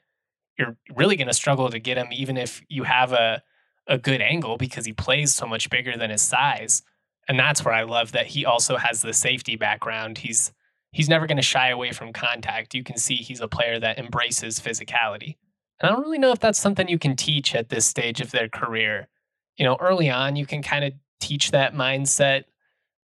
You're 0.59 0.77
really 0.95 1.17
going 1.17 1.29
to 1.29 1.35
struggle 1.35 1.71
to 1.71 1.79
get 1.79 1.97
him, 1.97 2.09
even 2.13 2.37
if 2.37 2.63
you 2.69 2.85
have 2.85 3.13
a, 3.13 3.43
a 3.87 3.99
good 3.99 4.21
angle 4.21 4.57
because 4.57 4.85
he 4.85 4.93
plays 4.93 5.35
so 5.35 5.47
much 5.47 5.71
bigger 5.71 5.97
than 5.97 6.11
his 6.11 6.23
size 6.23 6.83
and 7.29 7.39
that's 7.39 7.65
where 7.65 7.75
I 7.75 7.85
love 7.85 8.13
that 8.13 8.27
he 8.27 8.45
also 8.45 8.77
has 8.77 9.03
the 9.03 9.13
safety 9.13 9.57
background. 9.57 10.19
He's 10.19 10.53
he's 10.93 11.09
never 11.09 11.27
going 11.27 11.39
to 11.39 11.43
shy 11.43 11.71
away 11.71 11.93
from 11.93 12.13
contact. 12.13 12.75
You 12.75 12.85
can 12.85 12.97
see 12.97 13.17
he's 13.17 13.41
a 13.41 13.49
player 13.49 13.81
that 13.81 13.99
embraces 13.99 14.61
physicality. 14.61 15.37
And 15.81 15.91
I 15.91 15.93
don't 15.93 16.03
really 16.03 16.19
know 16.19 16.31
if 16.31 16.39
that's 16.39 16.59
something 16.59 16.89
you 16.89 17.01
can 17.01 17.17
teach 17.17 17.55
at 17.55 17.69
this 17.69 17.85
stage 17.85 18.21
of 18.21 18.31
their 18.31 18.49
career. 18.49 19.09
You 19.57 19.65
know, 19.65 19.77
early 19.81 20.09
on 20.11 20.37
you 20.37 20.47
can 20.47 20.63
kind 20.63 20.85
of 20.85 20.93
teach 21.21 21.51
that 21.51 21.75
mindset, 21.75 22.45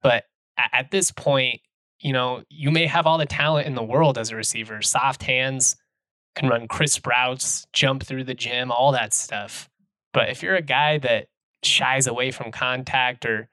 but 0.02 0.24
at 0.72 0.90
this 0.90 1.10
point, 1.10 1.60
you 2.00 2.12
know, 2.12 2.42
you 2.48 2.70
may 2.70 2.86
have 2.86 3.06
all 3.06 3.18
the 3.18 3.26
talent 3.26 3.66
in 3.66 3.74
the 3.74 3.82
world 3.82 4.18
as 4.18 4.30
a 4.30 4.36
receiver, 4.36 4.82
soft 4.82 5.22
hands, 5.22 5.76
can 6.34 6.48
run 6.48 6.68
crisp 6.68 7.06
routes, 7.06 7.66
jump 7.72 8.02
through 8.02 8.24
the 8.24 8.34
gym, 8.34 8.70
all 8.70 8.92
that 8.92 9.12
stuff. 9.12 9.68
But 10.12 10.30
if 10.30 10.42
you're 10.42 10.56
a 10.56 10.62
guy 10.62 10.98
that 10.98 11.28
shies 11.62 12.06
away 12.06 12.30
from 12.30 12.52
contact 12.52 13.26
or 13.26 13.48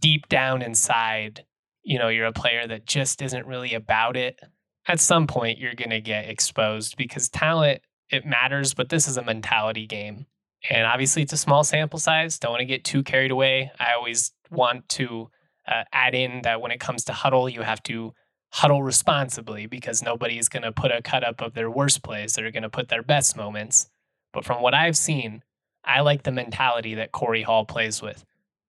deep 0.00 0.28
down 0.28 0.62
inside, 0.62 1.44
you 1.82 1.98
know, 1.98 2.08
you're 2.08 2.26
a 2.26 2.32
player 2.32 2.66
that 2.66 2.86
just 2.86 3.20
isn't 3.20 3.46
really 3.46 3.74
about 3.74 4.16
it, 4.16 4.40
at 4.86 5.00
some 5.00 5.26
point 5.26 5.58
you're 5.58 5.74
going 5.74 5.90
to 5.90 6.00
get 6.00 6.28
exposed 6.28 6.96
because 6.96 7.28
talent, 7.28 7.82
it 8.10 8.24
matters, 8.24 8.74
but 8.74 8.88
this 8.88 9.08
is 9.08 9.16
a 9.16 9.24
mentality 9.24 9.86
game. 9.86 10.26
And 10.70 10.86
obviously, 10.86 11.22
it's 11.22 11.32
a 11.32 11.38
small 11.38 11.62
sample 11.62 11.98
size. 11.98 12.38
Don't 12.38 12.52
want 12.52 12.60
to 12.60 12.66
get 12.66 12.84
too 12.84 13.02
carried 13.02 13.30
away. 13.30 13.70
I 13.78 13.92
always 13.92 14.32
want 14.50 14.88
to 14.90 15.30
uh, 15.66 15.84
add 15.92 16.14
in 16.14 16.42
that 16.42 16.60
when 16.60 16.72
it 16.72 16.80
comes 16.80 17.04
to 17.04 17.12
huddle, 17.12 17.48
you 17.48 17.62
have 17.62 17.82
to 17.84 18.14
huddle 18.52 18.82
responsibly 18.82 19.66
because 19.66 20.02
nobody 20.02 20.38
is 20.38 20.48
going 20.48 20.62
to 20.62 20.72
put 20.72 20.92
a 20.92 21.02
cut 21.02 21.24
up 21.24 21.40
of 21.40 21.54
their 21.54 21.70
worst 21.70 22.02
plays. 22.02 22.34
They're 22.34 22.50
going 22.50 22.62
to 22.62 22.70
put 22.70 22.88
their 22.88 23.02
best 23.02 23.36
moments. 23.36 23.88
But 24.32 24.44
from 24.44 24.62
what 24.62 24.74
I've 24.74 24.96
seen, 24.96 25.42
I 25.84 26.00
like 26.00 26.22
the 26.22 26.32
mentality 26.32 26.94
that 26.94 27.12
Kory 27.12 27.42
Hall 27.42 27.64
plays 27.64 28.00
with. 28.00 28.24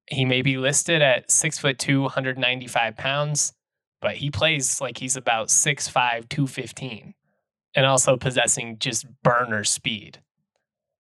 He 0.08 0.26
may 0.26 0.42
be 0.42 0.58
listed 0.58 1.02
at 1.02 1.32
six 1.32 1.58
foot 1.58 1.80
two, 1.80 2.02
195 2.02 2.96
pounds, 2.96 3.54
but 4.02 4.16
he 4.18 4.30
plays 4.30 4.80
like 4.82 5.00
he's 5.00 5.16
about 5.16 5.48
6'5, 5.48 6.30
215, 6.30 7.14
and 7.76 7.86
also 7.86 8.18
possessing 8.18 8.78
just 8.78 9.06
burner 9.24 9.64
speed. 9.64 10.22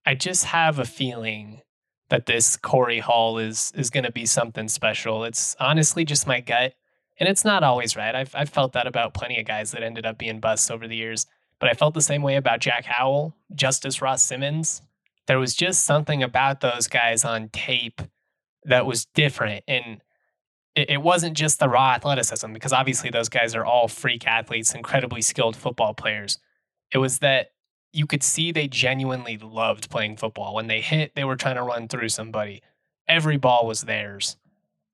I 0.05 0.15
just 0.15 0.45
have 0.45 0.79
a 0.79 0.85
feeling 0.85 1.61
that 2.09 2.25
this 2.25 2.57
Kory 2.57 2.99
Hall 2.99 3.37
is 3.37 3.71
is 3.75 3.89
going 3.89 4.03
to 4.03 4.11
be 4.11 4.25
something 4.25 4.67
special. 4.67 5.23
It's 5.23 5.55
honestly 5.59 6.05
just 6.05 6.27
my 6.27 6.39
gut, 6.39 6.73
and 7.19 7.27
it's 7.27 7.45
not 7.45 7.63
always 7.63 7.95
right. 7.95 8.15
I've 8.15 8.35
I've 8.35 8.49
felt 8.49 8.73
that 8.73 8.87
about 8.87 9.13
plenty 9.13 9.39
of 9.39 9.45
guys 9.47 9.71
that 9.71 9.83
ended 9.83 10.05
up 10.05 10.17
being 10.17 10.39
busts 10.39 10.69
over 10.69 10.87
the 10.87 10.95
years, 10.95 11.25
but 11.59 11.69
I 11.69 11.73
felt 11.73 11.93
the 11.93 12.01
same 12.01 12.21
way 12.21 12.35
about 12.35 12.59
Jack 12.59 12.85
Howell, 12.85 13.35
Justus 13.53 14.01
Ross-Simmons. 14.01 14.81
There 15.27 15.39
was 15.39 15.55
just 15.55 15.83
something 15.83 16.21
about 16.21 16.61
those 16.61 16.87
guys 16.87 17.25
on 17.25 17.49
tape 17.49 18.01
that 18.65 18.85
was 18.85 19.05
different. 19.05 19.63
And 19.67 20.01
it, 20.75 20.89
it 20.91 21.01
wasn't 21.01 21.35
just 21.35 21.59
the 21.59 21.69
raw 21.69 21.93
athleticism, 21.93 22.53
because 22.53 22.73
obviously 22.73 23.09
those 23.09 23.29
guys 23.29 23.55
are 23.55 23.65
all 23.65 23.87
freak 23.87 24.27
athletes, 24.27 24.75
incredibly 24.75 25.23
skilled 25.23 25.55
football 25.55 25.95
players. 25.95 26.37
It 26.91 26.99
was 26.99 27.19
that 27.19 27.47
you 27.95 28.05
could 28.05 28.23
see 28.23 28.51
they 28.51 28.67
genuinely 28.67 29.37
loved 29.37 29.89
playing 29.89 30.17
football. 30.17 30.53
When 30.53 30.67
they 30.67 30.81
hit, 30.81 31.15
they 31.15 31.23
were 31.23 31.37
trying 31.37 31.55
to 31.55 31.63
run 31.63 31.87
through 31.87 32.09
somebody. 32.09 32.61
Every 33.07 33.37
ball 33.37 33.65
was 33.65 33.81
theirs. 33.83 34.35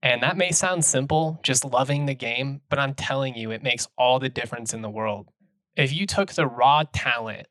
And 0.03 0.21
that 0.21 0.37
may 0.37 0.51
sound 0.51 0.85
simple, 0.85 1.39
just 1.41 1.65
loving 1.65 2.05
the 2.05 2.13
game, 2.13 2.61
but 2.69 2.77
I'm 2.77 2.93
telling 2.93 3.35
you, 3.35 3.51
it 3.51 3.63
makes 3.63 3.87
all 3.97 4.19
the 4.19 4.29
difference 4.29 4.73
in 4.73 4.81
the 4.81 4.89
world. 4.89 5.29
If 5.75 5.91
you 5.93 6.05
took 6.05 6.33
the 6.33 6.45
raw 6.45 6.83
talent 6.93 7.47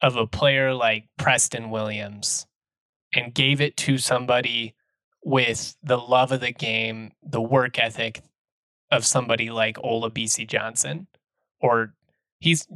of 0.00 0.16
a 0.16 0.26
player 0.26 0.74
like 0.74 1.08
Preston 1.16 1.70
Williams 1.70 2.46
and 3.14 3.34
gave 3.34 3.60
it 3.60 3.76
to 3.78 3.98
somebody 3.98 4.74
with 5.24 5.76
the 5.82 5.98
love 5.98 6.32
of 6.32 6.40
the 6.40 6.52
game, 6.52 7.12
the 7.22 7.42
work 7.42 7.78
ethic 7.78 8.22
of 8.90 9.06
somebody 9.06 9.50
like 9.50 9.76
Olabisi 9.76 10.46
Johnson, 10.46 11.06
or 11.60 11.94
he's 12.40 12.66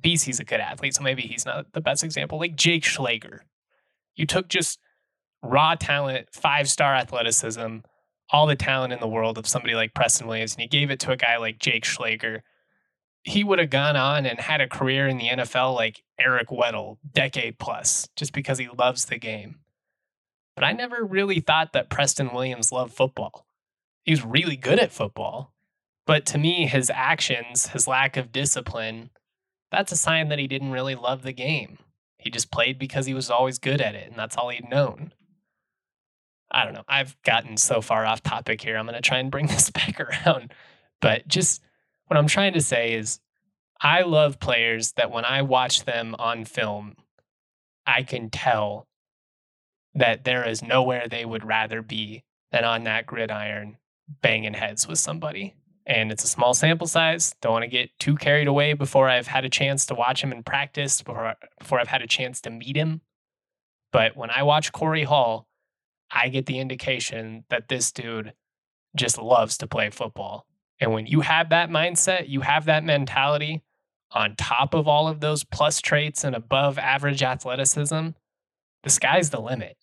Bisi's 0.00 0.40
a 0.40 0.44
good 0.44 0.60
athlete, 0.60 0.94
so 0.94 1.02
maybe 1.02 1.22
he's 1.22 1.46
not 1.46 1.72
the 1.72 1.80
best 1.80 2.04
example. 2.04 2.38
Like 2.38 2.56
Jake 2.56 2.84
Schlager, 2.84 3.44
you 4.16 4.26
took 4.26 4.48
just 4.48 4.78
raw 5.42 5.74
talent, 5.74 6.28
five 6.32 6.68
star 6.68 6.94
athleticism, 6.94 7.78
all 8.30 8.46
the 8.46 8.56
talent 8.56 8.92
in 8.92 9.00
the 9.00 9.08
world 9.08 9.38
of 9.38 9.46
somebody 9.46 9.74
like 9.74 9.94
Preston 9.94 10.26
Williams, 10.26 10.54
and 10.54 10.62
you 10.62 10.68
gave 10.68 10.90
it 10.90 11.00
to 11.00 11.12
a 11.12 11.16
guy 11.16 11.36
like 11.36 11.58
Jake 11.58 11.84
Schlager, 11.84 12.42
he 13.22 13.42
would 13.42 13.58
have 13.58 13.70
gone 13.70 13.96
on 13.96 14.26
and 14.26 14.38
had 14.38 14.60
a 14.60 14.68
career 14.68 15.08
in 15.08 15.16
the 15.16 15.28
NFL 15.28 15.74
like 15.74 16.02
Eric 16.18 16.48
Weddle, 16.48 16.98
decade 17.12 17.58
plus, 17.58 18.08
just 18.16 18.32
because 18.32 18.58
he 18.58 18.68
loves 18.68 19.06
the 19.06 19.18
game. 19.18 19.60
But 20.54 20.64
I 20.64 20.72
never 20.72 21.02
really 21.02 21.40
thought 21.40 21.72
that 21.72 21.90
Preston 21.90 22.32
Williams 22.32 22.70
loved 22.70 22.92
football. 22.92 23.46
He 24.04 24.12
was 24.12 24.24
really 24.24 24.56
good 24.56 24.78
at 24.78 24.92
football. 24.92 25.52
But 26.06 26.26
to 26.26 26.38
me, 26.38 26.66
his 26.66 26.90
actions, 26.90 27.68
his 27.68 27.88
lack 27.88 28.18
of 28.18 28.30
discipline, 28.30 29.10
that's 29.74 29.92
a 29.92 29.96
sign 29.96 30.28
that 30.28 30.38
he 30.38 30.46
didn't 30.46 30.72
really 30.72 30.94
love 30.94 31.22
the 31.22 31.32
game. 31.32 31.78
He 32.18 32.30
just 32.30 32.50
played 32.50 32.78
because 32.78 33.06
he 33.06 33.14
was 33.14 33.30
always 33.30 33.58
good 33.58 33.80
at 33.80 33.94
it, 33.94 34.08
and 34.08 34.18
that's 34.18 34.36
all 34.36 34.48
he'd 34.48 34.68
known. 34.68 35.12
I 36.50 36.64
don't 36.64 36.74
know. 36.74 36.84
I've 36.88 37.20
gotten 37.22 37.56
so 37.56 37.80
far 37.80 38.06
off 38.06 38.22
topic 38.22 38.62
here. 38.62 38.76
I'm 38.76 38.86
going 38.86 38.94
to 38.94 39.02
try 39.02 39.18
and 39.18 39.30
bring 39.30 39.46
this 39.48 39.70
back 39.70 40.00
around. 40.00 40.52
But 41.00 41.26
just 41.28 41.62
what 42.06 42.16
I'm 42.16 42.28
trying 42.28 42.52
to 42.54 42.60
say 42.60 42.94
is 42.94 43.20
I 43.80 44.02
love 44.02 44.40
players 44.40 44.92
that 44.92 45.10
when 45.10 45.24
I 45.24 45.42
watch 45.42 45.84
them 45.84 46.14
on 46.18 46.44
film, 46.44 46.94
I 47.86 48.02
can 48.02 48.30
tell 48.30 48.86
that 49.94 50.24
there 50.24 50.48
is 50.48 50.62
nowhere 50.62 51.08
they 51.08 51.24
would 51.24 51.44
rather 51.44 51.82
be 51.82 52.24
than 52.52 52.64
on 52.64 52.84
that 52.84 53.06
gridiron 53.06 53.76
banging 54.22 54.54
heads 54.54 54.86
with 54.86 54.98
somebody. 54.98 55.54
And 55.86 56.10
it's 56.10 56.24
a 56.24 56.28
small 56.28 56.54
sample 56.54 56.86
size. 56.86 57.34
Don't 57.42 57.52
want 57.52 57.64
to 57.64 57.68
get 57.68 57.90
too 57.98 58.16
carried 58.16 58.46
away 58.46 58.72
before 58.72 59.08
I've 59.08 59.26
had 59.26 59.44
a 59.44 59.50
chance 59.50 59.84
to 59.86 59.94
watch 59.94 60.22
him 60.22 60.32
in 60.32 60.42
practice, 60.42 61.02
before, 61.02 61.34
before 61.58 61.78
I've 61.78 61.88
had 61.88 62.02
a 62.02 62.06
chance 62.06 62.40
to 62.42 62.50
meet 62.50 62.76
him. 62.76 63.02
But 63.92 64.16
when 64.16 64.30
I 64.30 64.42
watch 64.42 64.72
Kory 64.72 65.04
Hall, 65.04 65.46
I 66.10 66.28
get 66.28 66.46
the 66.46 66.58
indication 66.58 67.44
that 67.50 67.68
this 67.68 67.92
dude 67.92 68.32
just 68.96 69.18
loves 69.18 69.58
to 69.58 69.66
play 69.66 69.90
football. 69.90 70.46
And 70.80 70.92
when 70.92 71.06
you 71.06 71.20
have 71.20 71.50
that 71.50 71.70
mindset, 71.70 72.28
you 72.28 72.40
have 72.40 72.64
that 72.64 72.84
mentality 72.84 73.62
on 74.14 74.36
top 74.36 74.74
of 74.74 74.86
all 74.86 75.08
of 75.08 75.20
those 75.20 75.44
plus 75.44 75.80
traits 75.80 76.24
and 76.24 76.34
above 76.34 76.78
average 76.78 77.22
athleticism, 77.22 78.10
the 78.82 78.90
sky's 78.90 79.30
the 79.30 79.40
limit. 79.40 79.76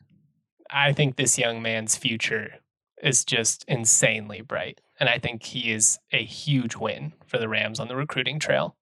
I 0.69 0.93
think 0.93 1.15
this 1.15 1.37
young 1.37 1.61
man's 1.61 1.97
future 1.97 2.55
is 3.03 3.25
just 3.25 3.65
insanely 3.67 4.41
bright. 4.41 4.79
And 5.01 5.09
I 5.09 5.17
think 5.17 5.41
he 5.41 5.71
is 5.71 5.97
a 6.11 6.23
huge 6.23 6.75
win 6.75 7.13
for 7.25 7.39
the 7.39 7.49
Rams 7.49 7.79
on 7.79 7.87
the 7.87 7.95
recruiting 7.95 8.37
trail. 8.37 8.75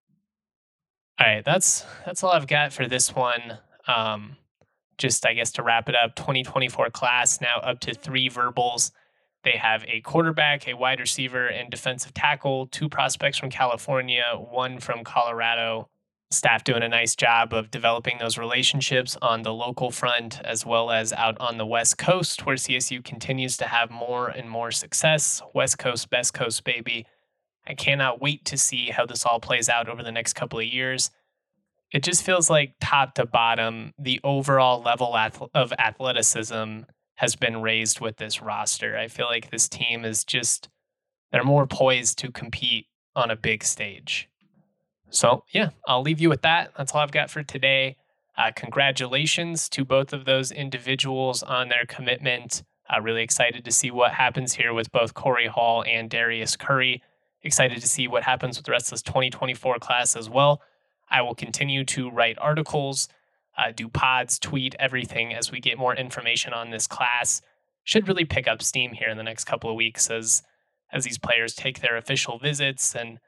All 1.18 1.26
right, 1.26 1.46
that's 1.46 1.86
that's 2.06 2.24
all 2.24 2.32
I've 2.32 2.46
got 2.46 2.74
for 2.74 2.88
this 2.88 3.16
one. 3.16 3.60
Um, 3.88 4.36
just 4.98 5.26
I 5.26 5.34
guess 5.34 5.54
to 5.54 5.64
wrap 5.64 5.88
it 5.88 5.96
up, 5.96 6.16
2024 6.16 6.90
class 6.90 7.40
now 7.40 7.60
up 7.64 7.80
to 7.80 7.94
three 7.94 8.28
verbals. 8.28 8.92
They 9.46 9.52
have 9.52 9.86
a 9.88 10.02
quarterback, 10.02 10.68
a 10.68 10.74
wide 10.74 11.00
receiver, 11.00 11.48
and 11.48 11.72
defensive 11.72 12.14
tackle, 12.14 12.68
two 12.68 12.90
prospects 12.90 13.38
from 13.38 13.50
California, 13.50 14.26
one 14.36 14.80
from 14.80 15.06
Colorado. 15.06 15.90
Staff 16.32 16.64
doing 16.64 16.84
a 16.84 16.90
nice 16.90 17.16
job 17.16 17.54
of 17.54 17.72
developing 17.72 18.18
those 18.20 18.38
relationships 18.38 19.18
on 19.22 19.42
the 19.42 19.54
local 19.54 19.90
front 19.90 20.40
as 20.44 20.66
well 20.66 20.92
as 20.92 21.12
out 21.14 21.36
on 21.40 21.58
the 21.58 21.66
West 21.66 21.98
Coast, 21.98 22.46
where 22.46 22.56
CSU 22.56 23.04
continues 23.04 23.58
to 23.58 23.66
have 23.66 23.90
more 23.90 24.28
and 24.28 24.50
more 24.50 24.72
success. 24.72 25.42
West 25.54 25.80
Coast, 25.80 26.10
best 26.10 26.34
coast, 26.34 26.64
baby. 26.64 27.08
I 27.68 27.74
cannot 27.74 28.22
wait 28.22 28.46
to 28.46 28.58
see 28.58 28.92
how 28.92 29.06
this 29.06 29.26
all 29.26 29.40
plays 29.40 29.70
out 29.70 29.90
over 29.90 30.04
the 30.04 30.12
next 30.12 30.34
couple 30.34 30.60
of 30.60 30.66
years 30.66 31.12
it 31.92 32.04
just 32.04 32.24
feels 32.24 32.50
like 32.50 32.76
top 32.80 33.16
to 33.16 33.26
bottom, 33.26 33.94
the 33.98 34.20
overall 34.24 34.82
level 34.82 35.16
of 35.56 35.74
athleticism 35.74 36.82
has 37.16 37.36
been 37.36 37.62
raised 37.62 38.00
with 38.00 38.18
this 38.18 38.42
roster. 38.42 38.98
I 38.98 39.08
feel 39.08 39.26
like 39.26 39.50
this 39.50 39.68
team 39.68 40.06
is 40.06 40.24
just, 40.24 40.70
they're 41.32 41.44
more 41.44 41.68
poised 41.68 42.20
to 42.20 42.32
compete 42.32 42.86
on 43.16 43.32
a 43.32 43.36
big 43.36 43.64
stage. 43.64 44.30
So, 45.10 45.44
yeah, 45.52 45.70
I'll 45.88 46.02
leave 46.02 46.20
you 46.20 46.30
with 46.30 46.42
that. 46.44 46.72
That's 46.78 46.94
all 46.94 47.02
I've 47.02 47.12
got 47.12 47.30
for 47.30 47.44
today. 47.44 47.98
Uh, 48.38 48.52
congratulations 48.56 49.68
to 49.70 49.84
both 49.84 50.14
of 50.14 50.26
those 50.26 50.52
individuals 50.52 51.44
on 51.44 51.70
their 51.70 51.86
commitment. 51.88 52.64
Uh, 52.90 53.02
really 53.02 53.22
excited 53.22 53.66
to 53.66 53.72
see 53.72 53.92
what 53.92 54.14
happens 54.14 54.54
here 54.54 54.74
with 54.74 54.92
both 54.92 55.14
Kory 55.14 55.48
Hall 55.48 55.84
and 55.84 56.10
Darius 56.10 56.56
Curry. 56.56 57.04
Excited 57.44 57.82
to 57.82 57.88
see 57.88 58.08
what 58.08 58.24
happens 58.24 58.58
with 58.58 58.66
the 58.66 58.72
rest 58.72 58.88
of 58.88 58.92
this 58.92 59.02
2024 59.02 59.80
class 59.80 60.16
as 60.16 60.30
well. 60.30 60.62
I 61.10 61.22
will 61.22 61.36
continue 61.36 61.84
to 61.86 62.10
write 62.10 62.38
articles, 62.40 63.10
uh, 63.58 63.72
do 63.76 63.90
pods, 63.90 64.40
tweet, 64.40 64.76
everything 64.80 65.34
as 65.34 65.52
we 65.52 65.60
get 65.60 65.78
more 65.78 65.96
information 65.96 66.54
on 66.54 66.70
this 66.70 66.88
class. 66.88 67.42
Should 67.84 68.08
really 68.08 68.26
pick 68.26 68.48
up 68.48 68.62
steam 68.62 68.94
here 68.94 69.10
in 69.10 69.18
the 69.18 69.24
next 69.24 69.46
couple 69.46 69.70
of 69.70 69.76
weeks 69.76 70.10
as 70.10 70.44
as 70.92 71.04
these 71.04 71.20
players 71.20 71.54
take 71.54 71.82
their 71.82 71.98
official 71.98 72.40
visits 72.40 72.96
and 72.96 73.20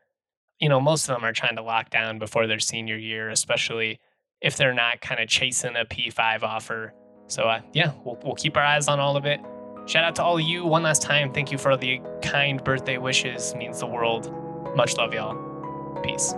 you 0.61 0.69
know 0.69 0.79
most 0.79 1.09
of 1.09 1.15
them 1.15 1.25
are 1.25 1.33
trying 1.33 1.55
to 1.55 1.63
lock 1.63 1.89
down 1.89 2.19
before 2.19 2.47
their 2.47 2.59
senior 2.59 2.95
year, 2.95 3.29
especially 3.29 3.99
if 4.39 4.55
they're 4.55 4.73
not 4.73 5.01
kind 5.01 5.19
of 5.19 5.27
chasing 5.27 5.75
a 5.75 5.83
P5 5.83 6.43
offer. 6.43 6.93
So 7.27 7.43
uh, 7.43 7.61
yeah, 7.73 7.91
we'll, 8.05 8.19
we'll 8.23 8.35
keep 8.35 8.55
our 8.55 8.63
eyes 8.63 8.87
on 8.87 8.99
all 8.99 9.17
of 9.17 9.25
it. 9.25 9.39
Shout 9.87 10.03
out 10.03 10.15
to 10.17 10.23
all 10.23 10.37
of 10.37 10.43
you 10.43 10.63
one 10.65 10.83
last 10.83 11.01
time. 11.01 11.33
Thank 11.33 11.51
you 11.51 11.57
for 11.57 11.75
the 11.75 11.99
kind 12.21 12.63
birthday 12.63 12.99
wishes. 12.99 13.55
Means 13.55 13.79
the 13.79 13.87
world. 13.87 14.31
Much 14.75 14.95
love, 14.95 15.13
y'all. 15.13 15.35
Peace. 16.03 16.33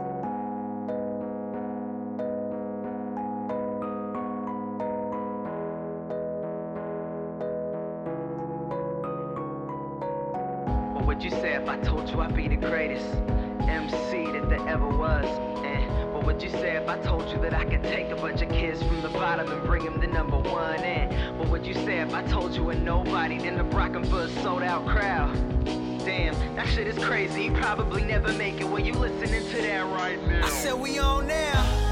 What 10.94 11.06
would 11.06 11.24
you 11.24 11.30
say 11.30 11.54
if 11.54 11.68
I 11.68 11.78
told 11.80 12.10
you 12.10 12.22
I'd 12.22 12.34
be 12.34 12.48
the 12.48 12.56
greatest 12.56 13.33
ever 14.74 14.88
was? 14.88 15.26
Eh. 15.64 15.68
And 15.68 16.12
what 16.12 16.26
would 16.26 16.42
you 16.42 16.50
say 16.50 16.76
if 16.76 16.90
I 16.90 16.98
told 16.98 17.30
you 17.30 17.40
that 17.42 17.54
I 17.54 17.64
could 17.64 17.84
take 17.84 18.10
a 18.10 18.16
bunch 18.16 18.42
of 18.42 18.50
kids 18.50 18.82
from 18.82 19.04
the 19.04 19.10
bottom 19.10 19.52
and 19.52 19.64
bring 19.68 19.86
them 19.86 20.02
to 20.02 20.08
number 20.08 20.40
one? 20.40 20.80
Eh. 20.80 21.08
And 21.12 21.38
what 21.38 21.50
would 21.50 21.64
you 21.64 21.76
say 21.76 22.00
if 22.00 22.12
I 22.12 22.24
told 22.24 22.56
you 22.56 22.68
a 22.72 22.76
nobody 22.76 23.36
in 23.36 23.56
the 23.56 23.64
Brockenbush 23.64 24.42
sold 24.42 24.64
out 24.64 24.88
crowd? 24.88 25.36
Damn, 26.04 26.34
that 26.56 26.68
shit 26.70 26.88
is 26.88 26.98
crazy. 26.98 27.44
You 27.44 27.52
probably 27.52 28.04
never 28.04 28.34
make 28.34 28.60
it 28.62 28.68
when 28.68 28.84
you 28.84 28.94
listening 28.94 29.48
to 29.52 29.62
that 29.62 29.86
right 29.94 30.22
now. 30.28 30.44
I 30.44 30.50
said 30.50 30.74
we 30.74 30.98
on 30.98 31.28
now. 31.28 31.83